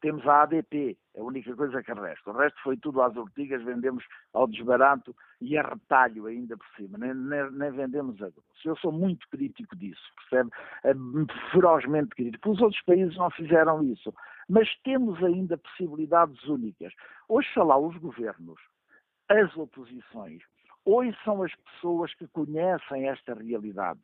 [0.00, 2.30] temos a ADP, é a única coisa que resta.
[2.30, 4.02] O resto foi tudo às ortigas, vendemos
[4.32, 8.44] ao desbarato e a retalho ainda por cima, nem, nem, nem vendemos a grosso.
[8.64, 10.50] Eu sou muito crítico disso, percebe?
[10.84, 10.94] É,
[11.52, 12.50] ferozmente crítico.
[12.50, 14.14] Os outros países não fizeram isso.
[14.48, 16.94] Mas temos ainda possibilidades únicas.
[17.28, 18.58] Hoje, os governos
[19.28, 20.42] as oposições,
[20.84, 24.00] ouçam as pessoas que conhecem esta realidade,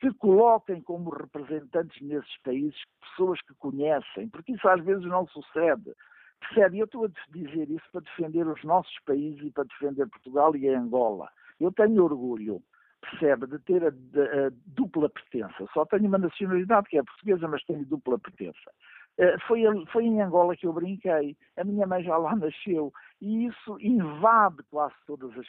[0.00, 5.94] que coloquem como representantes nesses países pessoas que conhecem, porque isso às vezes não sucede.
[6.40, 6.80] Percebe?
[6.80, 10.68] Eu estou a dizer isso para defender os nossos países e para defender Portugal e
[10.68, 11.28] Angola.
[11.60, 12.60] Eu tenho orgulho,
[13.00, 15.68] percebe, de ter a, a dupla pertença.
[15.72, 18.72] Só tenho uma nacionalidade que é portuguesa, mas tenho dupla pertença.
[19.18, 21.36] Uh, foi, foi, em Angola que eu brinquei.
[21.56, 22.92] A minha mãe já lá nasceu.
[23.20, 25.46] E isso invade quase todas as,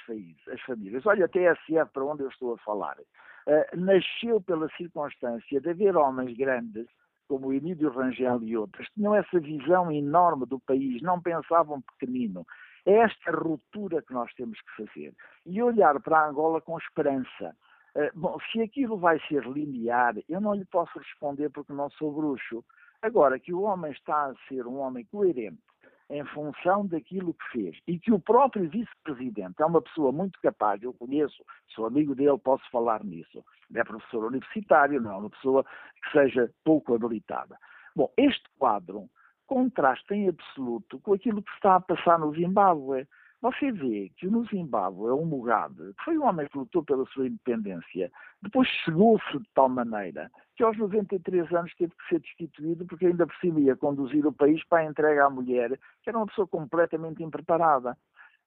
[0.52, 1.06] as famílias.
[1.06, 5.96] Olha, a TSF, para onde eu estou a falar, uh, nasceu pela circunstância de haver
[5.96, 6.88] homens grandes
[7.28, 12.46] como o Emílio Rangel e outros, tinham essa visão enorme do país, não pensavam pequenino.
[12.86, 15.14] É esta ruptura que nós temos que fazer.
[15.46, 17.56] E olhar para a Angola com esperança.
[17.96, 22.12] Uh, bom, se aquilo vai ser linear, eu não lhe posso responder porque não sou
[22.12, 22.64] bruxo.
[23.04, 25.62] Agora, que o homem está a ser um homem coerente,
[26.10, 27.78] em função daquilo que fez.
[27.86, 31.44] E que o próprio vice-presidente é uma pessoa muito capaz, eu conheço,
[31.76, 33.44] sou amigo dele, posso falar nisso.
[33.76, 35.66] É professor universitário, não é uma pessoa
[36.02, 37.58] que seja pouco habilitada.
[37.94, 39.10] Bom, este quadro
[39.48, 43.06] contrasta em absoluto com aquilo que está a passar no Zimbábue.
[43.44, 47.28] Você vê que no Zimbábue, o Mugabe, que foi um homem que lutou pela sua
[47.28, 48.10] independência,
[48.42, 53.28] depois chegou-se de tal maneira que aos 93 anos teve que ser destituído porque ainda
[53.28, 56.48] por cima ia conduzir o país para a entrega à mulher, que era uma pessoa
[56.48, 57.98] completamente impreparada.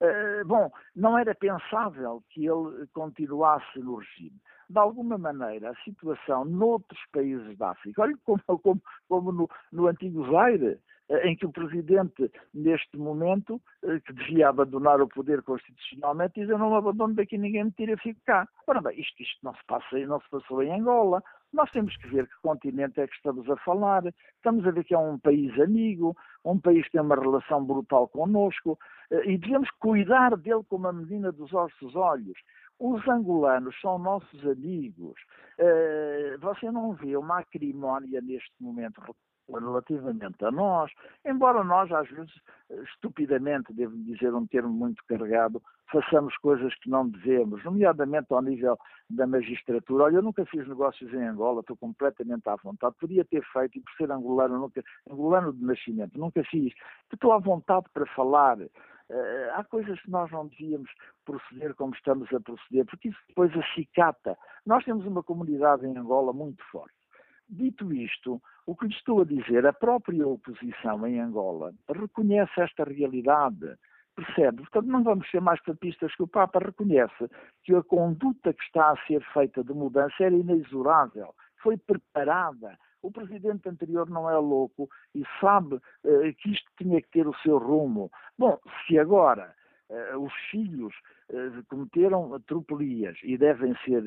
[0.01, 4.41] Uh, bom, não era pensável que ele continuasse no regime.
[4.67, 9.85] De alguma maneira, a situação noutros países da África, olha como, como, como no, no
[9.85, 10.79] antigo Zaire,
[11.09, 16.57] em que o Presidente, neste momento, eh, que devia abandonar o poder constitucionalmente, diz eu
[16.57, 18.47] não abandono daqui, ninguém me tira, fico cá.
[18.67, 21.23] Ora bem, isto, isto não, se passa, não se passou em Angola.
[21.53, 24.03] Nós temos que ver que continente é que estamos a falar.
[24.35, 28.07] Estamos a ver que é um país amigo, um país que tem uma relação brutal
[28.09, 28.77] connosco,
[29.11, 32.37] eh, e devemos cuidar dele como a menina dos ossos olhos.
[32.79, 35.19] Os angolanos são nossos amigos.
[35.57, 39.01] Eh, você não vê uma acrimónia neste momento
[39.49, 40.91] relativamente a nós,
[41.25, 42.33] embora nós, às vezes,
[42.93, 48.77] estupidamente, devo dizer um termo muito carregado, façamos coisas que não devemos, nomeadamente ao nível
[49.09, 50.05] da magistratura.
[50.05, 52.95] Olha, eu nunca fiz negócios em Angola, estou completamente à vontade.
[52.99, 56.73] Podia ter feito, e por ser angolano, nunca, angolano de nascimento, nunca fiz.
[57.11, 58.57] Estou à vontade para falar.
[58.59, 60.91] Uh, há coisas que nós não devíamos
[61.23, 64.37] proceder como estamos a proceder, porque isso depois acicata.
[64.65, 66.96] Nós temos uma comunidade em Angola muito forte.
[67.49, 72.83] Dito isto, o que lhe estou a dizer, a própria oposição em Angola reconhece esta
[72.83, 73.77] realidade,
[74.13, 74.57] percebe?
[74.57, 77.29] Portanto, não vamos ser mais papistas que o Papa reconhece
[77.63, 81.33] que a conduta que está a ser feita de mudança era inexorável,
[81.63, 82.77] foi preparada.
[83.01, 87.35] O presidente anterior não é louco e sabe uh, que isto tinha que ter o
[87.37, 88.11] seu rumo.
[88.37, 89.55] Bom, se agora
[89.89, 90.93] uh, os filhos
[91.29, 94.03] uh, cometeram tropelias e devem ser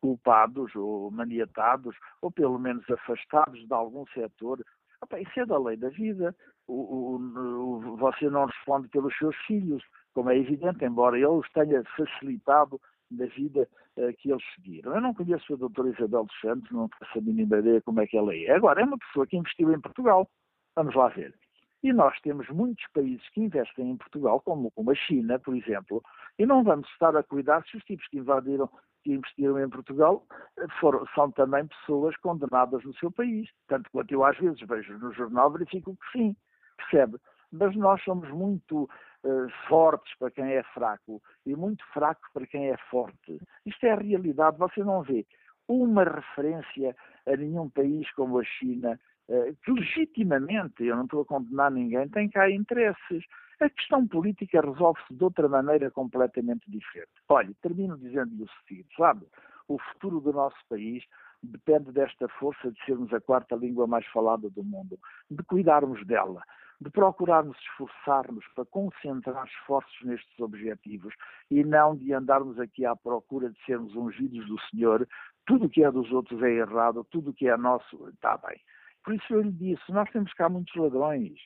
[0.00, 4.64] culpados ou maniatados, ou pelo menos afastados de algum setor.
[5.02, 6.34] Opa, isso é da lei da vida.
[6.66, 9.82] O, o, o, você não responde pelos seus filhos,
[10.14, 14.94] como é evidente, embora ele os tenha facilitado na vida uh, que eles seguiram.
[14.94, 18.06] Eu não conheço a doutora Isabel dos Santos, não faço a mínima ideia como é
[18.06, 18.50] que ela é.
[18.50, 20.28] Agora, é uma pessoa que investiu em Portugal.
[20.76, 21.34] Vamos lá ver.
[21.82, 26.02] E nós temos muitos países que investem em Portugal, como, como a China, por exemplo,
[26.38, 28.68] e não vamos estar a cuidar se os tipos que invadiram
[29.02, 30.24] que investiram em Portugal
[30.80, 33.48] foram, são também pessoas condenadas no seu país.
[33.68, 36.36] Tanto quanto eu às vezes vejo no jornal, verifico que sim,
[36.76, 37.18] percebe?
[37.52, 42.68] Mas nós somos muito uh, fortes para quem é fraco e muito fracos para quem
[42.68, 43.40] é forte.
[43.66, 45.26] Isto é a realidade, você não vê
[45.68, 46.96] uma referência
[47.26, 48.98] a nenhum país como a China,
[49.62, 53.24] que legitimamente, eu não estou a condenar ninguém, tem cá interesses.
[53.60, 57.12] A questão política resolve-se de outra maneira completamente diferente.
[57.28, 59.26] Olha, termino dizendo-lhe o seguinte, sabe?
[59.68, 61.04] O futuro do nosso país
[61.42, 64.98] depende desta força de sermos a quarta língua mais falada do mundo,
[65.30, 66.42] de cuidarmos dela,
[66.80, 71.14] de procurarmos esforçar-nos para concentrar esforços nestes objetivos
[71.50, 75.06] e não de andarmos aqui à procura de sermos ungidos do Senhor.
[75.46, 78.58] Tudo o que é dos outros é errado, tudo o que é nosso está bem.
[79.04, 81.38] Por isso eu lhe disse, nós temos cá muitos ladrões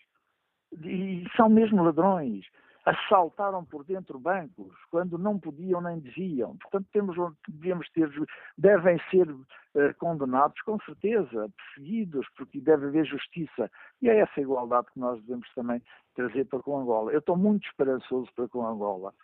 [0.83, 2.45] e são mesmo ladrões.
[2.85, 6.55] Assaltaram por dentro bancos quando não podiam nem deviam.
[6.59, 7.17] Portanto, temos,
[7.49, 8.11] devemos ter,
[8.59, 13.71] devem ser uh, condenados com certeza, perseguidos, porque deve haver justiça.
[14.03, 15.81] E é essa igualdade que nós devemos também
[16.15, 17.11] trazer para com Angola.
[17.11, 19.15] Eu estou muito esperançoso para com Angola.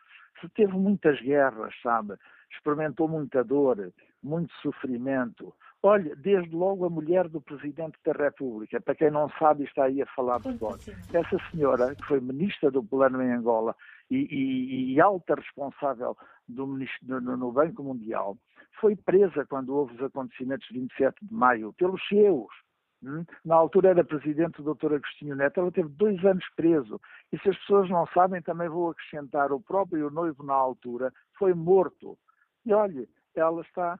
[0.54, 2.14] teve muitas guerras, sabe?
[2.50, 5.54] Experimentou muita dor, muito sofrimento.
[5.82, 10.02] Olha, desde logo a mulher do Presidente da República, para quem não sabe, está aí
[10.02, 10.78] a falar de fora.
[11.12, 13.74] Essa senhora, que foi ministra do Plano em Angola
[14.10, 16.14] e, e, e alta responsável
[16.46, 18.36] do, no, no Banco Mundial,
[18.78, 22.48] foi presa quando houve os acontecimentos de 27 de maio pelos seus.
[23.02, 23.24] Hum?
[23.42, 24.94] Na altura era presidente o Dr.
[24.94, 27.00] Agostinho Neto, ela teve dois anos preso.
[27.32, 31.54] E se as pessoas não sabem, também vou acrescentar: o próprio noivo, na altura, foi
[31.54, 32.18] morto.
[32.66, 33.98] E olhe, ela está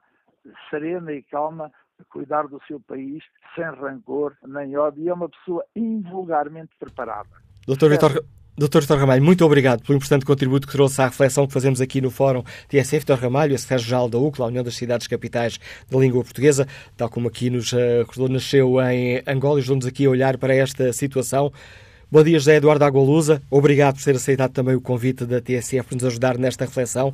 [0.69, 3.23] serena e calma a cuidar do seu país,
[3.55, 7.29] sem rancor nem ódio, e é uma pessoa invulgarmente preparada.
[7.67, 8.23] Doutor Vitor,
[8.57, 12.01] Doutor Vitor Ramalho, muito obrigado pelo importante contributo que trouxe à reflexão que fazemos aqui
[12.01, 12.99] no Fórum TSF.
[12.99, 15.57] Vitor Ramalho, a secretário-geral da UCLA, a União das Cidades Capitais
[15.89, 16.67] da Língua Portuguesa,
[16.97, 20.53] tal como aqui nos uh, recordou, nasceu em Angola e estamos aqui a olhar para
[20.53, 21.51] esta situação.
[22.11, 23.41] Bom dia, José Eduardo Agualusa.
[23.49, 27.13] Obrigado por ter aceitado também o convite da TSF para nos ajudar nesta reflexão.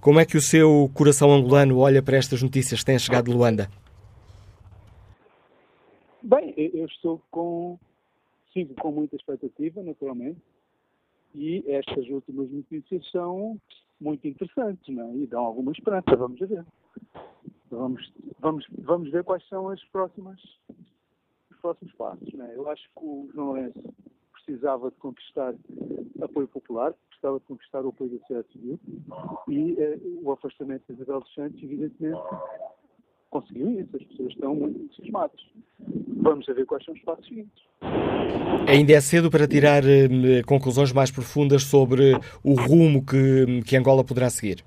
[0.00, 3.36] Como é que o seu coração angolano olha para estas notícias que têm chegado de
[3.36, 3.68] Luanda?
[6.22, 7.78] Bem, eu estou com,
[8.52, 10.38] sigo com muita expectativa, naturalmente
[11.34, 13.60] e estas últimas notícias são
[14.00, 15.16] muito interessantes não é?
[15.16, 16.16] e dão alguma esperança.
[16.16, 16.64] Vamos ver.
[17.70, 20.40] Vamos, vamos, vamos ver quais são as próximas,
[21.50, 22.32] os próximos passos.
[22.32, 22.56] Não é?
[22.56, 23.94] Eu acho que o João Lourenço
[24.32, 25.54] precisava de conquistar
[26.20, 28.80] apoio popular, precisava de conquistar o apoio da sociedade civil
[29.48, 32.20] e eh, o afastamento de Isabel dos Santos, evidentemente,
[33.28, 33.96] conseguiu isso.
[33.96, 35.40] As pessoas estão muito entusiasmadas.
[36.22, 37.62] Vamos ver quais são os passos seguintes.
[38.66, 42.12] Ainda é cedo para tirar eh, conclusões mais profundas sobre
[42.42, 44.64] o rumo que, que Angola poderá seguir?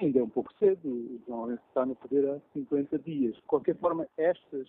[0.00, 1.20] Ainda é um pouco cedo.
[1.26, 3.34] João Lourenço está no poder há 50 dias.
[3.34, 4.68] De qualquer forma, estas,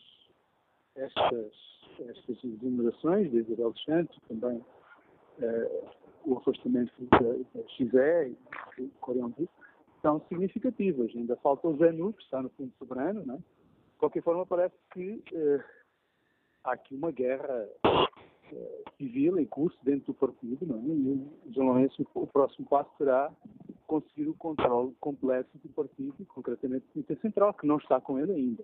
[0.96, 1.52] estas,
[2.00, 4.62] estas enumerações de Isabel dos Santos, também
[5.42, 5.72] eh,
[6.26, 8.38] o afastamento da, da XE
[8.78, 9.34] e do Coreão
[10.02, 11.12] são significativas.
[11.16, 13.26] Ainda falta o ZANU, que está no Fundo Soberano.
[13.26, 13.38] Não é?
[13.38, 15.64] De qualquer forma, parece que eh,
[16.64, 17.68] há aqui uma guerra
[18.52, 20.66] eh, civil em curso dentro do partido.
[20.66, 20.96] Não é?
[20.96, 23.32] E o João Lourenço, o próximo passo será
[23.88, 28.32] conseguir o controle completo do partido, concretamente do Comitê Central, que não está com ele
[28.32, 28.64] ainda.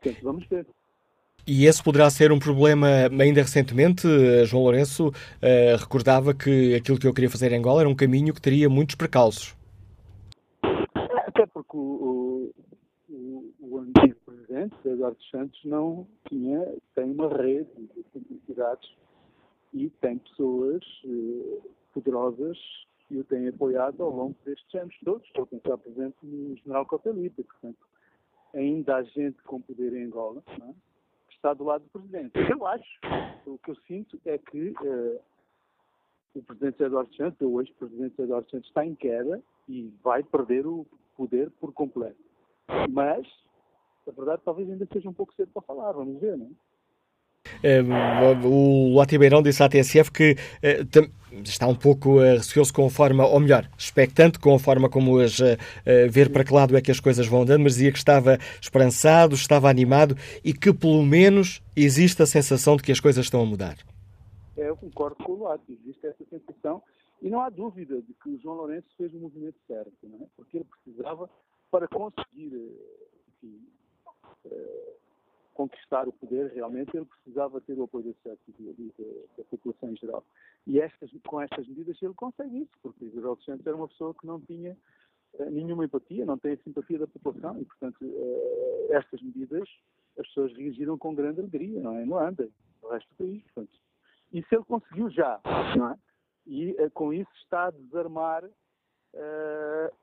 [0.00, 0.66] Portanto, vamos ver.
[1.46, 2.88] E esse poderá ser um problema
[3.18, 4.06] ainda recentemente.
[4.06, 7.94] Eh, João Lourenço uh, recordava que aquilo que eu queria fazer em Angola era um
[7.94, 9.54] caminho que teria muitos precalços
[11.46, 12.52] porque o,
[13.08, 16.60] o, o antigo presidente, Eduardo Santos, não tinha,
[16.94, 18.90] tem uma rede de publicidades
[19.72, 21.58] e tem pessoas eh,
[21.94, 22.58] poderosas
[23.06, 25.26] que o têm apoiado ao longo destes anos todos.
[25.26, 27.86] Estou a pensar, por exemplo, no general Cotelita, portanto,
[28.54, 30.89] ainda há gente com poder em Angola é?
[31.40, 32.32] Está do lado do presidente.
[32.50, 32.84] Eu acho,
[33.46, 35.20] o que eu sinto é que eh,
[36.34, 40.66] o presidente Eduardo Santos, ou hoje ex-presidente Eduardo Santos, está em queda e vai perder
[40.66, 40.86] o
[41.16, 42.22] poder por completo.
[42.90, 43.26] Mas,
[44.06, 46.69] a verdade, talvez ainda seja um pouco cedo para falar, vamos ver, não é?
[47.62, 47.82] Eh,
[48.44, 51.10] o Lati Beirão disse à TSF que uh,
[51.42, 55.18] está um pouco uh, receoso com a forma, ou melhor, expectante com a forma como
[55.18, 55.22] uh,
[56.10, 59.34] ver para que lado é que as coisas vão andando, mas dizia que estava esperançado,
[59.34, 63.46] estava animado e que pelo menos existe a sensação de que as coisas estão a
[63.46, 63.76] mudar.
[64.56, 66.82] É, eu concordo com o Lati, existe essa sensação
[67.22, 70.26] e não há dúvida de que o João Lourenço fez o movimento certo, é?
[70.36, 71.28] porque ele precisava,
[71.70, 72.52] para conseguir
[73.42, 73.60] enfim,
[74.46, 74.96] eh,
[75.60, 79.44] conquistar o poder, realmente, ele precisava ter o apoio da sociedade civil e da, da,
[79.44, 80.24] população em geral.
[80.66, 84.14] E estas, com estas medidas ele consegue isso, porque Isabel dos Santos era uma pessoa
[84.14, 84.74] que não tinha
[85.34, 89.68] uh, nenhuma empatia, não tem a simpatia da população, e, portanto, uh, estas medidas
[90.18, 92.04] as pessoas reagiram com grande alegria, não é?
[92.04, 92.48] Em Luanda,
[92.82, 93.78] no resto do país, portanto.
[94.32, 95.40] Isso ele conseguiu já,
[95.76, 95.98] não é?
[96.46, 99.94] e uh, com isso está a desarmar uh,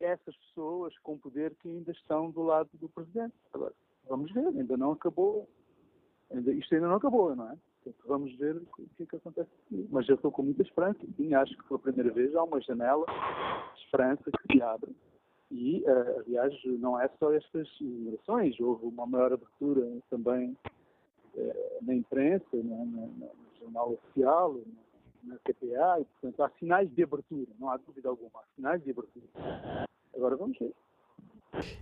[0.00, 3.34] essas pessoas com poder que ainda estão do lado do presidente.
[3.52, 3.74] Agora,
[4.08, 5.48] vamos ver, ainda não acabou,
[6.32, 7.56] ainda, isto ainda não acabou, não é?
[7.84, 9.50] Portanto, vamos ver o que é que acontece.
[9.90, 13.06] Mas eu estou com muita esperança, sim, acho que pela primeira vez há uma janela
[13.74, 14.94] de esperança que se abre.
[15.50, 20.56] E, uh, aliás, não é só estas gerações, houve uma maior abertura também
[21.34, 24.60] uh, na imprensa, no, no, no jornal oficial,
[25.24, 28.90] na CPA, e, portanto, há sinais de abertura, não há dúvida alguma, há sinais de
[28.90, 29.26] abertura.
[30.14, 30.74] Agora vamos ver.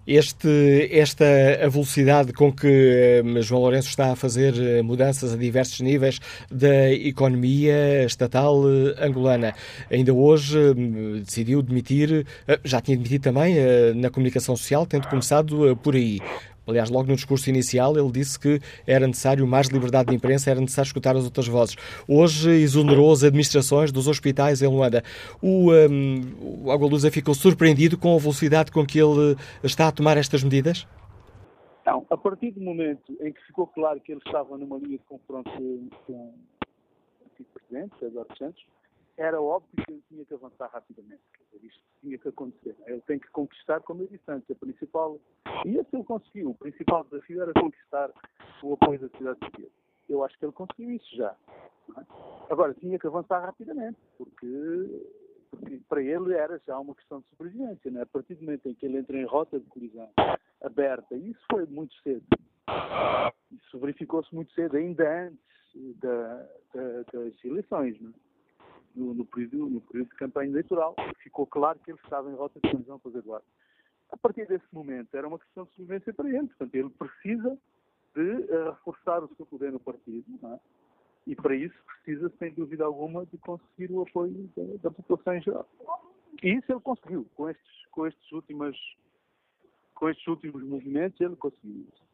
[0.06, 1.24] Este, esta
[1.62, 6.20] a velocidade com que um, João Lourenço está a fazer eh, mudanças a diversos níveis
[6.50, 9.52] da economia estatal uh, angolana.
[9.90, 10.56] Ainda hoje
[11.24, 12.24] decidiu demitir,
[12.64, 13.56] já tinha demitido também
[13.96, 16.20] na comunicação social, tendo começado por aí.
[16.66, 20.60] Aliás, logo no discurso inicial, ele disse que era necessário mais liberdade de imprensa, era
[20.60, 21.76] necessário escutar as outras vozes.
[22.08, 25.02] Hoje exonerou as administrações dos hospitais em Luanda.
[25.40, 30.16] O, um, o Agualusa ficou surpreendido com a velocidade com que ele está a tomar
[30.16, 30.86] estas medidas?
[31.86, 35.04] Não, a partir do momento em que ficou claro que ele estava numa linha de
[35.04, 35.48] confronto
[36.06, 36.34] com o
[37.24, 38.64] antigo presidente, Eduardo Santos,
[39.16, 41.22] era óbvio que ele tinha que avançar rapidamente.
[41.52, 42.76] Dizer, isto tinha que acontecer.
[42.86, 45.18] Ele tem que conquistar, como eu disse antes, a principal.
[45.64, 46.50] E esse ele conseguiu.
[46.50, 48.10] O principal desafio era conquistar
[48.62, 49.70] o apoio da sociedade civil.
[50.08, 51.34] Eu acho que ele conseguiu isso já.
[51.98, 52.04] É?
[52.50, 55.06] Agora, tinha que avançar rapidamente, porque,
[55.50, 57.90] porque, para ele era já uma questão de sobrevivência.
[57.90, 58.02] É?
[58.02, 60.10] A partir do momento em que ele entra em rota de colisão
[60.62, 62.24] aberta, e isso foi muito cedo.
[63.50, 68.00] Isso verificou-se muito cedo, ainda antes da, da, das eleições.
[68.00, 68.25] Não é?
[68.96, 72.58] No, no, período, no período de campanha eleitoral, ficou claro que ele estava em rota
[72.60, 73.46] de colisão com os Eduardo.
[74.10, 76.46] A partir desse momento, era uma questão de sobrevivência para ele.
[76.46, 77.58] Portanto, ele precisa
[78.14, 80.24] de uh, reforçar o seu poder no partido.
[80.44, 80.60] É?
[81.26, 85.42] E para isso precisa, sem dúvida alguma, de conseguir o apoio da, da população em
[85.42, 85.68] geral.
[86.42, 87.26] E isso ele conseguiu.
[87.34, 88.76] Com estes, com estes, últimas,
[89.94, 92.05] com estes últimos movimentos, ele conseguiu isso.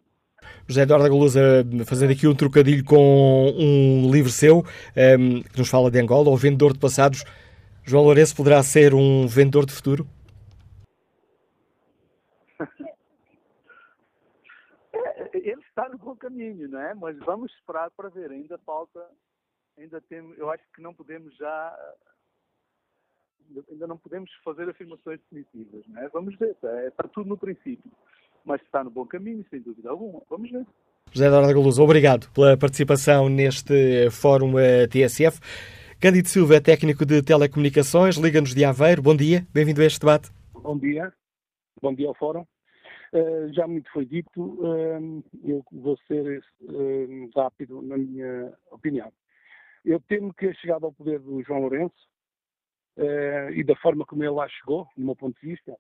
[0.68, 1.40] José Eduardo Galusa,
[1.86, 4.64] fazendo aqui um trocadilho com um livro seu, um,
[4.96, 7.24] ehm, que nos fala de Angola, o vendedor de passados.
[7.84, 10.06] João Lourenço poderá ser um vendedor de futuro?
[14.94, 16.94] É, ele está no bom caminho, não é?
[16.94, 18.30] Mas vamos esperar para ver.
[18.30, 19.04] Ainda falta,
[19.76, 21.94] ainda temos, eu acho que não podemos já,
[23.68, 26.08] ainda não podemos fazer afirmações definitivas, não é?
[26.10, 27.90] Vamos ver, está, está tudo no princípio
[28.44, 30.22] mas está no bom caminho, sem dúvida alguma.
[30.28, 30.66] Vamos ver.
[31.12, 35.40] José Eduardo Galuso, obrigado pela participação neste Fórum eh, TSF.
[36.00, 39.02] Cândido Silva é técnico de telecomunicações, liga-nos de Aveiro.
[39.02, 40.30] Bom dia, bem-vindo a este debate.
[40.54, 41.12] Bom dia,
[41.80, 42.46] bom dia ao Fórum.
[43.12, 49.12] Uh, já muito foi dito, uh, eu vou ser uh, rápido na minha opinião.
[49.84, 51.94] Eu temo que a chegada ao poder do João Lourenço
[53.54, 55.74] e da forma como ele lá chegou, do meu ponto de vista,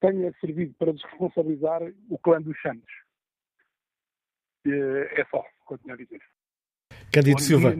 [0.00, 2.92] tenha servido para desresponsabilizar o clã dos Santos.
[4.66, 6.20] É só o que eu tinha a dizer.
[7.14, 7.76] Candido Silva,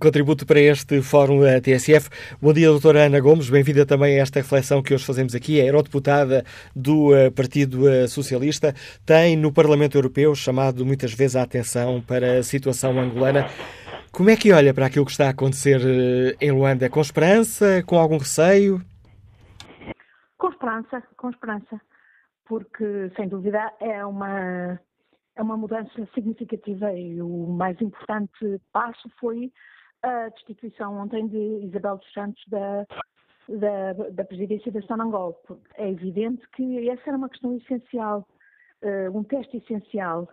[0.00, 2.10] contributo para este Fórum da TSF.
[2.42, 3.48] Bom dia, doutora Ana Gomes.
[3.48, 5.60] Bem-vinda também a esta reflexão que hoje fazemos aqui.
[5.60, 6.44] É eurodeputada
[6.74, 8.74] do eh, Partido eh, Socialista.
[9.06, 13.48] Tem no Parlamento Europeu chamado muitas vezes a atenção para a situação angolana.
[14.10, 16.90] Como é que olha para aquilo que está a acontecer eh, em Luanda?
[16.90, 17.80] Com esperança?
[17.86, 18.82] Com algum receio?
[20.44, 21.80] Com esperança, com esperança,
[22.44, 24.78] porque sem dúvida é uma,
[25.36, 29.50] é uma mudança significativa e o mais importante passo foi
[30.02, 32.84] a destituição ontem de Isabel dos Santos da,
[33.48, 35.34] da, da presidência da Sonangol.
[35.76, 38.28] É evidente que essa era uma questão essencial,
[38.82, 40.28] uh, um teste essencial,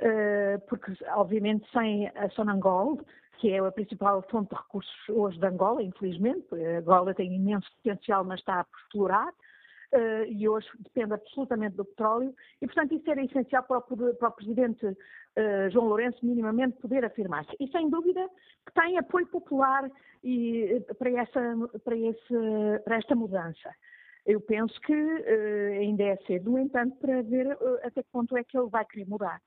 [0.00, 3.00] uh, porque obviamente sem a Sonangol,
[3.38, 7.70] que é a principal fonte de recursos hoje de Angola, infelizmente, a Angola tem imenso
[7.76, 9.32] potencial, mas está por explorar,
[9.92, 14.28] uh, e hoje depende absolutamente do petróleo, e portanto isso era essencial para o, para
[14.28, 17.54] o Presidente uh, João Lourenço minimamente poder afirmar-se.
[17.60, 18.28] E sem dúvida
[18.66, 19.90] que tem apoio popular
[20.22, 21.40] e, eh, para, essa,
[21.84, 22.34] para, esse,
[22.84, 23.74] para esta mudança.
[24.24, 28.44] Eu penso que uh, ainda é cedo, no entanto, para ver até que ponto é
[28.44, 29.40] que ele vai querer mudar.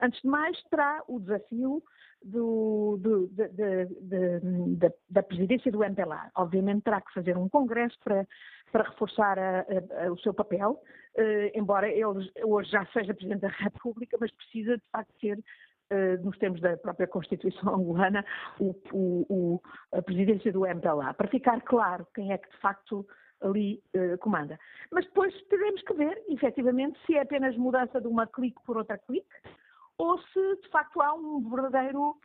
[0.00, 1.82] Antes de mais, terá o desafio
[2.22, 6.30] do, do, de, de, de, da presidência do MPLA.
[6.36, 8.26] Obviamente terá que fazer um congresso para,
[8.72, 13.40] para reforçar a, a, a, o seu papel, uh, embora ele hoje já seja Presidente
[13.40, 18.24] da República, mas precisa de facto ser, uh, nos termos da própria Constituição angolana,
[18.58, 23.06] o, o, a presidência do MPLA, para ficar claro quem é que de facto
[23.40, 24.58] ali uh, comanda.
[24.92, 28.98] Mas depois teremos que ver, efetivamente, se é apenas mudança de uma clique por outra
[28.98, 29.26] clique,
[30.00, 32.16] ou se de facto há um verdadeiro,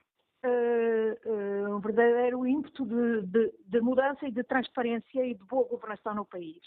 [0.46, 5.68] uh, uh, um verdadeiro ímpeto de, de, de, mudança e de transparência e de boa
[5.68, 6.62] governação no país,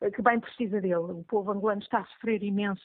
[0.00, 0.94] uh, que bem precisa dele.
[0.94, 2.84] O povo angolano está a sofrer imenso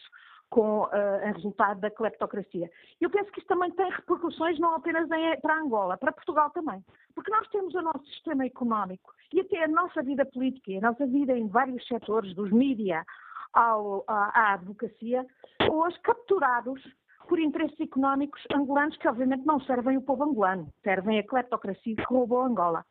[0.50, 0.90] com o
[1.32, 2.72] resultado da cleptocracia.
[3.00, 6.84] Eu penso que isto também tem repercussões não apenas em, para Angola, para Portugal também.
[7.14, 11.06] Porque nós temos o nosso sistema económico e até a nossa vida política, a nossa
[11.06, 13.06] vida em vários setores, dos mídia
[13.54, 15.24] ao, à, à advocacia,
[15.72, 16.82] hoje capturados
[17.30, 22.04] por interesses económicos angolanos que obviamente não servem o povo angolano, servem a cleptocracia que
[22.04, 22.84] roubou Angola.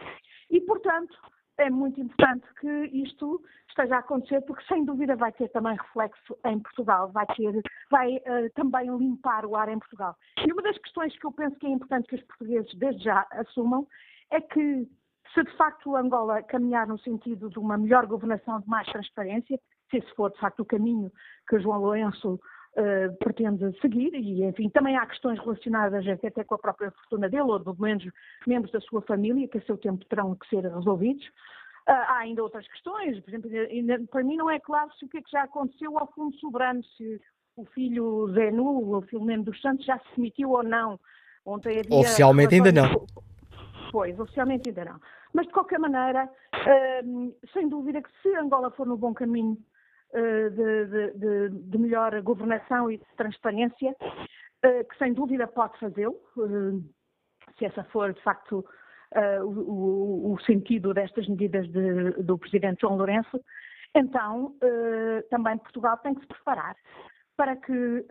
[0.48, 1.14] E, portanto,
[1.58, 6.38] é muito importante que isto esteja a acontecer, porque sem dúvida vai ter também reflexo
[6.46, 7.60] em Portugal, vai, ter,
[7.90, 10.16] vai uh, também limpar o ar em Portugal.
[10.46, 13.26] E uma das questões que eu penso que é importante que os portugueses desde já
[13.32, 13.86] assumam
[14.30, 14.88] é que
[15.34, 19.58] se de facto Angola caminhar no sentido de uma melhor governação, de mais transparência,
[19.90, 21.10] se esse for de facto o caminho
[21.48, 22.40] que João Lourenço
[22.78, 27.42] uh, pretende seguir e, enfim, também há questões relacionadas até com a própria fortuna dele
[27.42, 28.04] ou, pelo menos,
[28.46, 31.24] membros da sua família que a seu tempo terão que ser resolvidos.
[31.88, 35.18] Uh, há ainda outras questões, por exemplo, para mim não é claro se o que
[35.18, 37.20] é que já aconteceu ao Fundo Soberano, se
[37.56, 41.00] o filho Zé Nu, o Filomeno dos Santos, já se demitiu ou não.
[41.44, 43.06] Ontem havia Oficialmente ainda não.
[43.90, 45.00] Pois, oficialmente ainda não.
[45.32, 49.56] Mas, de qualquer maneira, uh, sem dúvida que se Angola for no bom caminho
[50.12, 56.16] de, de, de, de, melhor governação e de transparência, uh, que sem dúvida pode fazê-lo,
[57.58, 58.64] se essa for, de facto,
[59.42, 61.66] o, o, sentido destas medidas
[62.22, 63.40] do Presidente João Lourenço,
[63.94, 64.54] então
[65.30, 66.76] também Portugal tem que se preparar
[67.36, 68.04] para que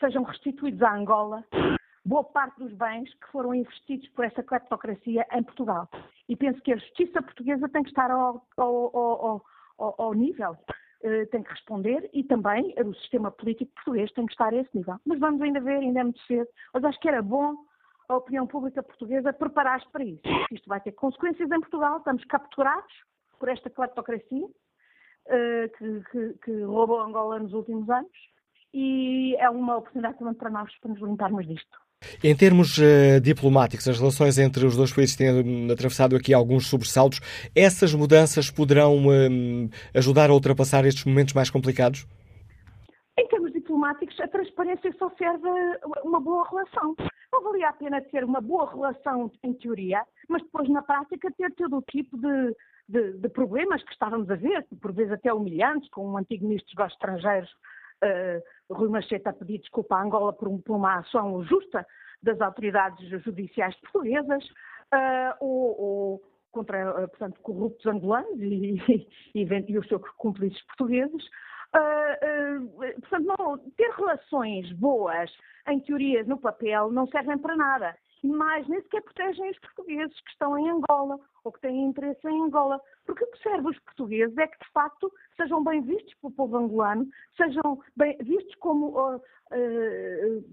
[0.00, 1.44] sejam restituídos à Angola
[2.04, 5.88] boa parte dos bens que foram investidos por essa cleptocracia em Portugal.
[6.28, 9.42] E penso que a justiça portuguesa tem que estar ao, ao, ao,
[9.78, 10.56] ao nível,
[11.30, 14.96] tem que responder e também o sistema político português tem que estar a esse nível.
[15.04, 17.54] Mas vamos ainda ver, ainda é muito cedo, mas acho que era bom
[18.08, 20.22] a opinião pública portuguesa preparar-se para isso.
[20.50, 22.92] Isto vai ter consequências em Portugal, estamos capturados
[23.38, 28.12] por esta cleptocracia uh, que, que, que roubou Angola nos últimos anos
[28.72, 31.83] e é uma oportunidade também para nós para nos limparmos disto.
[32.22, 37.20] Em termos uh, diplomáticos, as relações entre os dois países têm atravessado aqui alguns sobressaltos.
[37.54, 42.06] Essas mudanças poderão uh, ajudar a ultrapassar estes momentos mais complicados?
[43.18, 45.48] Em termos diplomáticos, a transparência só serve
[46.02, 46.96] uma boa relação.
[47.32, 51.52] Não valia a pena ter uma boa relação em teoria, mas depois na prática ter
[51.54, 52.56] todo o tipo de,
[52.88, 56.74] de, de problemas que estávamos a ver, por vezes até humilhantes, com um antigo ministro
[56.76, 57.50] dos estrangeiros
[58.04, 61.86] uh, Rui Machete a pedir desculpa à Angola por, um, por uma ação justa
[62.22, 66.22] das autoridades judiciais portuguesas, uh, ou, ou,
[66.52, 71.24] contra, uh, portanto, corruptos angolanos e, e, e os seus cúmplices portugueses.
[71.74, 75.30] Uh, portanto, não, ter relações boas,
[75.68, 80.30] em teoria, no papel, não servem para nada mas nem sequer protegem os portugueses que
[80.30, 82.80] estão em Angola ou que têm interesse em Angola.
[83.04, 86.56] Porque o que serve os portugueses é que, de facto, sejam bem vistos pelo povo
[86.56, 87.06] angolano,
[87.36, 90.44] sejam bem vistos como uh, uh,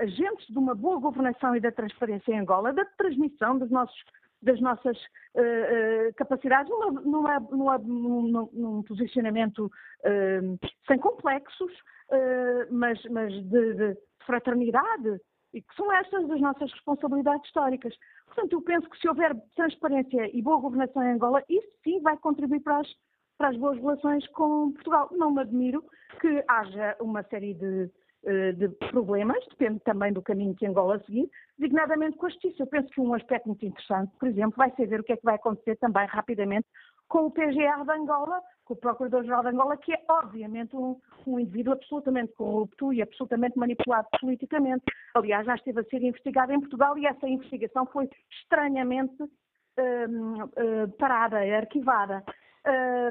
[0.00, 4.02] agentes de uma boa governação e da transparência em Angola, da transmissão dos nossos
[4.42, 11.70] das nossas uh, capacidades numa, numa, numa, num, num, posicionamento uh, sem complexos,
[12.10, 15.20] uh, mas, mas de, de, fraternidade,
[15.52, 17.94] e que são estas as nossas responsabilidades históricas.
[18.26, 22.16] Portanto, eu penso que se houver transparência e boa governação em Angola, isso sim vai
[22.16, 22.88] contribuir para as,
[23.36, 25.08] para as boas relações com Portugal.
[25.12, 25.84] Não me admiro
[26.20, 27.90] que haja uma série de,
[28.24, 31.28] eh, de problemas, depende também do caminho que Angola seguir,
[31.58, 32.62] designadamente com a justiça.
[32.62, 35.16] Eu penso que um aspecto muito interessante, por exemplo, vai ser ver o que é
[35.16, 36.66] que vai acontecer também rapidamente
[37.08, 38.40] com o PGR de Angola,
[38.70, 43.58] com o Procurador-Geral de Angola, que é obviamente um, um, indivíduo absolutamente corrupto e absolutamente
[43.58, 44.84] manipulado politicamente.
[45.14, 50.88] Aliás, já esteve a ser investigado em Portugal e essa investigação foi estranhamente um, uh,
[50.98, 52.22] parada, arquivada.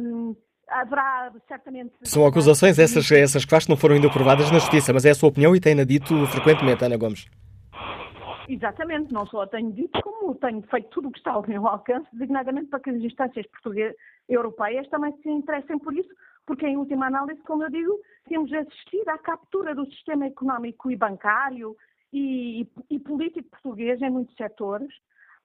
[0.02, 0.34] Um,
[0.70, 1.92] haverá certamente.
[2.04, 5.10] São acusações essas, essas que faz que não foram ainda provadas na justiça, mas é
[5.10, 7.28] a sua opinião e tem-na dito frequentemente, Ana Gomes.
[8.50, 12.08] Exatamente, não só tenho dito, como tenho feito tudo o que está ao meu alcance,
[12.12, 13.96] designadamente para que as instâncias portuguesas,
[14.28, 16.10] europeias também se interessem por isso,
[16.48, 17.96] porque em última análise, como eu digo,
[18.28, 21.78] temos assistido à captura do sistema económico e bancário
[22.12, 24.90] e, e, político português em muitos setores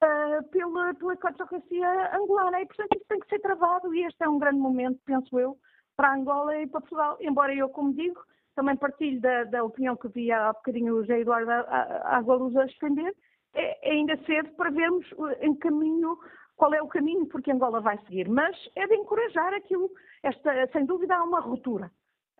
[0.03, 2.63] uh, pela, pela cleptocracia angolana.
[2.63, 5.59] E, portanto, isso tem que ser travado e este é um grande momento, penso eu,
[5.95, 8.19] para Angola e para Portugal, embora eu, como digo,
[8.55, 13.15] também partilho da, da opinião que vi há bocadinho o José Eduardo Agualuz a defender,
[13.55, 15.07] é, é ainda cedo para vermos
[15.41, 16.19] em caminho
[16.57, 19.91] qual é o caminho porque Angola vai seguir, mas é de encorajar aquilo,
[20.23, 21.91] esta, sem dúvida há uma ruptura,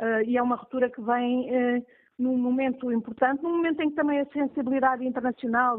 [0.01, 1.87] uh, e é uma ruptura que vem uh,
[2.19, 5.79] num momento importante, num momento em que também a sensibilidade internacional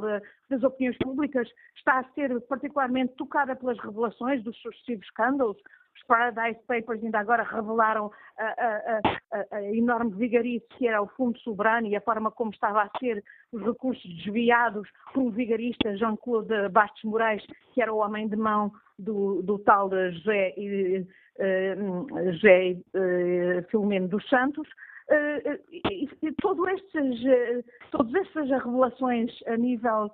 [0.49, 1.47] das opiniões públicas
[1.77, 5.57] está a ser particularmente tocada pelas revelações dos sucessivos escândalos,
[5.95, 9.01] os Paradise Papers ainda agora revelaram a, a,
[9.31, 12.99] a, a, enorme vigarice que era o Fundo Soberano e a forma como estava a
[12.99, 17.43] ser os recursos desviados por um vigarista, Jean-Claude Bastos Moraes,
[17.73, 24.27] que era o homem de mão do, do tal José, uh, José uh, Filomeno dos
[24.29, 24.67] Santos.
[25.07, 27.21] Uh, e, e todo estes,
[27.91, 30.11] todas estas revelações a nível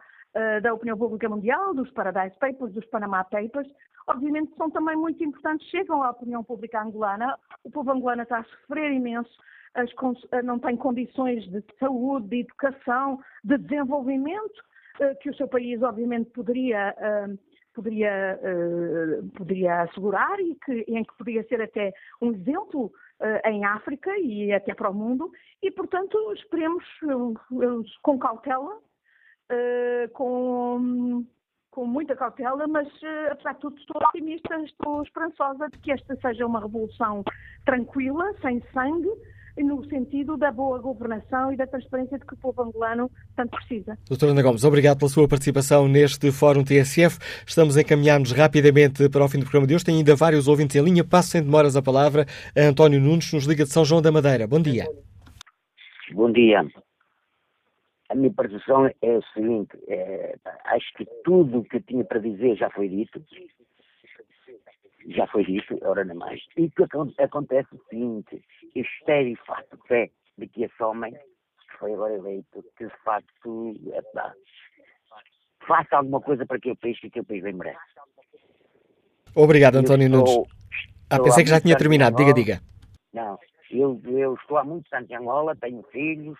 [0.61, 3.67] da opinião pública mundial, dos Paradise Papers, dos Panama Papers,
[4.07, 7.37] obviamente são também muito importantes, chegam à opinião pública angolana.
[7.63, 9.31] O povo angolano está a sofrer imenso,
[9.73, 9.89] as,
[10.31, 14.63] eh, não tem condições de saúde, de educação, de desenvolvimento,
[14.99, 17.27] eh, que o seu país obviamente poderia, eh,
[17.73, 18.37] poderia,
[19.37, 22.91] poderia assegurar e que, em que poderia ser até um exemplo
[23.45, 25.31] em África e até para o mundo,
[25.61, 26.83] e, portanto, esperemos
[28.01, 28.77] com cautela,
[30.13, 31.25] com,
[31.69, 32.87] com muita cautela, mas,
[33.31, 37.23] apesar de tudo, estou otimista, estou esperançosa de que esta seja uma revolução
[37.65, 39.09] tranquila, sem sangue,
[39.57, 43.97] no sentido da boa governação e da transparência de que o povo angolano tanto precisa.
[44.07, 47.19] Doutora Ana Gomes, obrigado pela sua participação neste Fórum TSF.
[47.45, 49.85] Estamos a encaminhar-nos rapidamente para o fim do programa de hoje.
[49.85, 51.03] Tem ainda vários ouvintes em linha.
[51.03, 52.25] Passo sem demoras a palavra
[52.55, 54.47] a António Nunes, nos liga de São João da Madeira.
[54.47, 54.85] Bom dia.
[56.13, 56.65] Bom dia.
[58.11, 60.35] A minha percepção é o seguinte, é,
[60.65, 63.23] acho que tudo o que eu tinha para dizer já foi dito
[65.07, 66.41] já foi dito, ora não mais.
[66.57, 66.83] E o que
[67.23, 68.43] acontece é o seguinte,
[68.75, 72.93] eu espero e faço fé de que esse homem, que foi agora eleito, que de
[73.01, 74.33] facto é, pá,
[75.65, 77.79] faça alguma coisa para que o país, que o país bem merece.
[79.33, 80.37] Obrigado, António Nunes.
[81.09, 82.17] Ah, pensei que já tinha terminado.
[82.17, 82.61] Diga, diga.
[83.13, 83.39] Não,
[83.69, 86.37] eu, eu estou há muitos anos em Angola, tenho filhos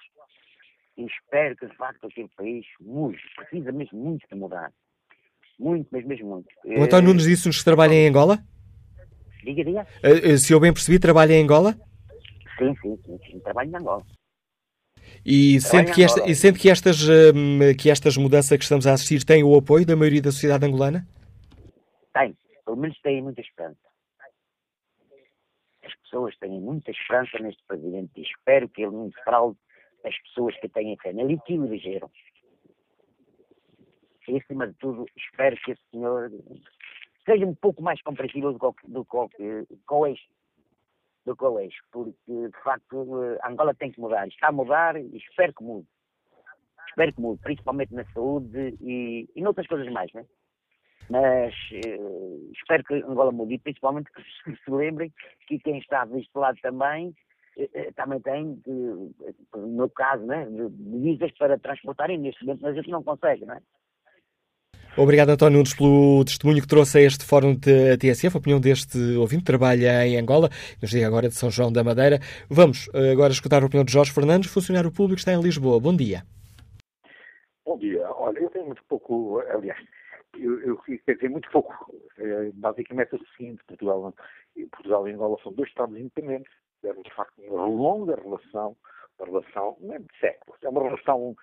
[0.98, 3.18] e espero que de facto aquele país mude.
[3.36, 4.72] Precisa mesmo muito de mudar.
[5.60, 6.50] Muito, mas mesmo muito.
[6.66, 8.40] O António Nunes disse-nos que trabalha em Angola?
[9.44, 9.88] Diga, diga.
[10.04, 11.74] Uh, se eu bem percebi, trabalha em Angola?
[12.58, 13.40] Sim, sim, sim, sim.
[13.40, 14.06] trabalho em Angola.
[15.26, 18.94] E sente, que, esta, e sente que, estas, uh, que estas mudanças que estamos a
[18.94, 21.08] assistir têm o apoio da maioria da sociedade angolana?
[22.14, 22.36] Tem,
[22.66, 23.78] pelo menos têm muita esperança.
[25.84, 29.58] As pessoas têm muita esperança neste presidente e espero que ele não defraude
[30.04, 32.10] as pessoas que têm fé nele e que o elegeram.
[34.28, 36.32] E, acima de tudo, espero que esse senhor
[37.26, 39.66] seja um pouco mais compreensível do que, do que.
[41.24, 43.06] Do que o eixo, porque de facto
[43.46, 44.28] Angola tem que mudar.
[44.28, 45.88] Está a mudar e espero que mude.
[46.88, 50.26] Espero que mude, principalmente na saúde e, e noutras coisas mais, né?
[51.12, 55.14] Mas eh, espero que Angola mude e principalmente que se lembrem
[55.48, 57.16] que quem está deste lado também
[57.58, 62.76] eh, eh também tem, no meu caso, né, divisas para transportarem neste momento, mas a
[62.76, 63.62] gente não consegue, não é?
[64.98, 68.98] Obrigado, António Nunes, pelo testemunho que trouxe a este fórum de TSF, a opinião deste
[69.16, 70.50] ouvinte, trabalha em Angola,
[70.82, 72.20] nos diga agora de São João da Madeira.
[72.50, 75.80] Vamos eh, agora escutar a opinião de Jorge Fernandes, funcionário público, está em Lisboa.
[75.80, 76.24] Bom dia.
[77.66, 78.06] Bom dia.
[78.16, 79.80] Olha, eu tenho muito pouco, aliás,
[80.38, 81.74] eu, eu quer dizer, muito pouco.
[82.56, 84.14] Basicamente é o seguinte, Portugal,
[84.72, 86.52] Portugal e Angola são dois Estados independentes,
[86.84, 88.76] é de facto uma longa relação,
[89.20, 91.36] uma relação, não é de séculos, é uma relação,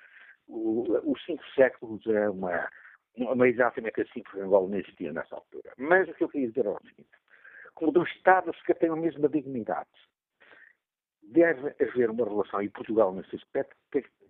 [0.48, 2.68] os cinco séculos é uma
[3.16, 5.72] não exatamente assim, porque Angola não existia nessa altura.
[5.76, 7.10] Mas o que eu queria dizer é o seguinte:
[7.74, 9.88] como dois Estados que têm a mesma dignidade,
[11.22, 13.76] deve haver uma relação, e Portugal, nesse aspecto,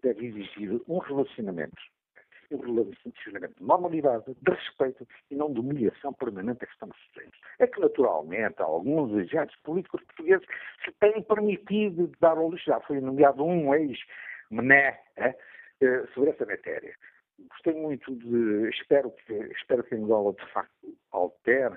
[0.03, 1.81] deve exigir um relacionamento,
[2.51, 7.39] um relacionamento de normalidade, de respeito e não de humilhação permanente a que estamos sujeitos.
[7.59, 10.47] É que, naturalmente, alguns agentes políticos portugueses
[11.01, 12.67] têm permitido dar ao lixo.
[12.67, 16.95] Já foi nomeado um ex-mené eh, sobre essa matéria
[17.47, 18.69] gostei muito de.
[18.71, 21.77] Espero que, espero que Angola de facto altere,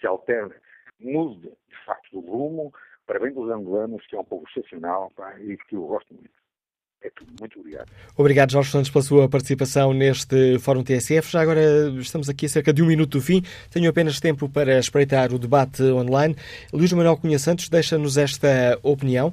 [0.00, 0.54] se altere,
[1.00, 2.72] mude de facto o rumo
[3.06, 6.30] para bem dos angolanos, que é um povo excepcional pá, e que eu gosto muito.
[7.02, 7.30] É tudo.
[7.38, 7.88] Muito obrigado.
[8.16, 11.30] Obrigado, Jorge Santos, pela sua participação neste Fórum TSF.
[11.30, 11.60] Já agora
[11.98, 13.42] estamos aqui a cerca de um minuto do fim.
[13.70, 16.34] Tenho apenas tempo para espreitar o debate online.
[16.72, 19.32] Luís Manuel Cunha Santos deixa-nos esta opinião.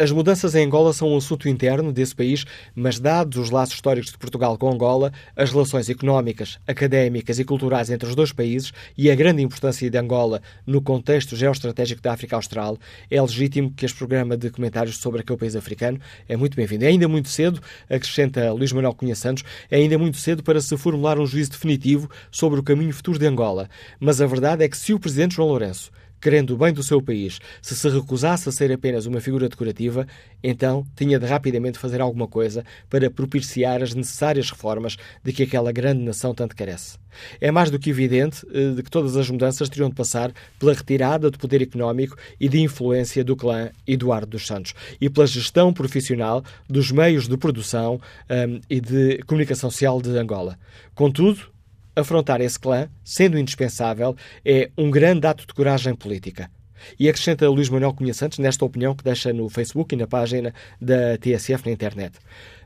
[0.00, 4.12] As mudanças em Angola são um assunto interno desse país, mas dados os laços históricos
[4.12, 9.10] de Portugal com Angola, as relações económicas, académicas e culturais entre os dois países e
[9.10, 12.78] a grande importância de Angola no contexto geoestratégico da África Austral,
[13.10, 15.98] é legítimo que este programa de comentários sobre aquele país africano
[16.28, 16.84] é muito bem-vindo.
[16.84, 17.60] É ainda muito cedo,
[17.90, 22.08] acrescenta Luís Manuel Cunha Santos, é ainda muito cedo para se formular um juízo definitivo
[22.30, 23.68] sobre o caminho futuro de Angola.
[23.98, 27.02] Mas a verdade é que se o Presidente João Lourenço querendo o bem do seu
[27.02, 30.06] país, se se recusasse a ser apenas uma figura decorativa,
[30.42, 35.72] então tinha de rapidamente fazer alguma coisa para propiciar as necessárias reformas de que aquela
[35.72, 36.98] grande nação tanto carece.
[37.40, 40.72] É mais do que evidente eh, de que todas as mudanças teriam de passar pela
[40.72, 45.72] retirada do poder económico e de influência do clã Eduardo dos Santos e pela gestão
[45.72, 50.58] profissional dos meios de produção eh, e de comunicação social de Angola.
[50.94, 51.57] Contudo,
[51.98, 56.50] afrontar esse clã, sendo indispensável, é um grande ato de coragem política.
[56.98, 60.54] E acrescenta Luís Manuel Cunha Santos nesta opinião que deixa no Facebook e na página
[60.80, 62.18] da TSF na internet.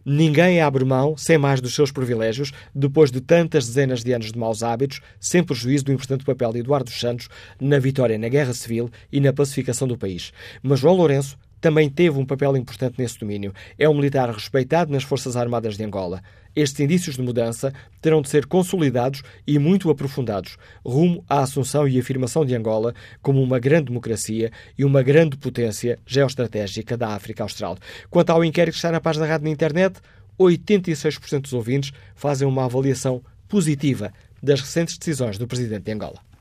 [0.05, 4.39] Ninguém abre mão, sem mais dos seus privilégios, depois de tantas dezenas de anos de
[4.39, 7.29] maus hábitos, sem prejuízo do importante papel de Eduardo Santos
[7.61, 10.33] na vitória na Guerra Civil e na pacificação do país.
[10.63, 13.55] Mas João Lourenço também teve um papel importante nesse domínio.
[13.79, 16.21] É um militar respeitado nas Forças Armadas de Angola.
[16.55, 21.99] Estes indícios de mudança terão de ser consolidados e muito aprofundados, rumo à assunção e
[21.99, 27.79] afirmação de Angola como uma grande democracia e uma grande potência geoestratégica da África Austral.
[28.11, 30.01] Quanto ao inquérito que está na página da rádio na internet,
[30.39, 34.13] 86% dos ouvintes fazem uma avaliação positiva
[34.43, 36.32] das recentes decisões do presidente de Angola.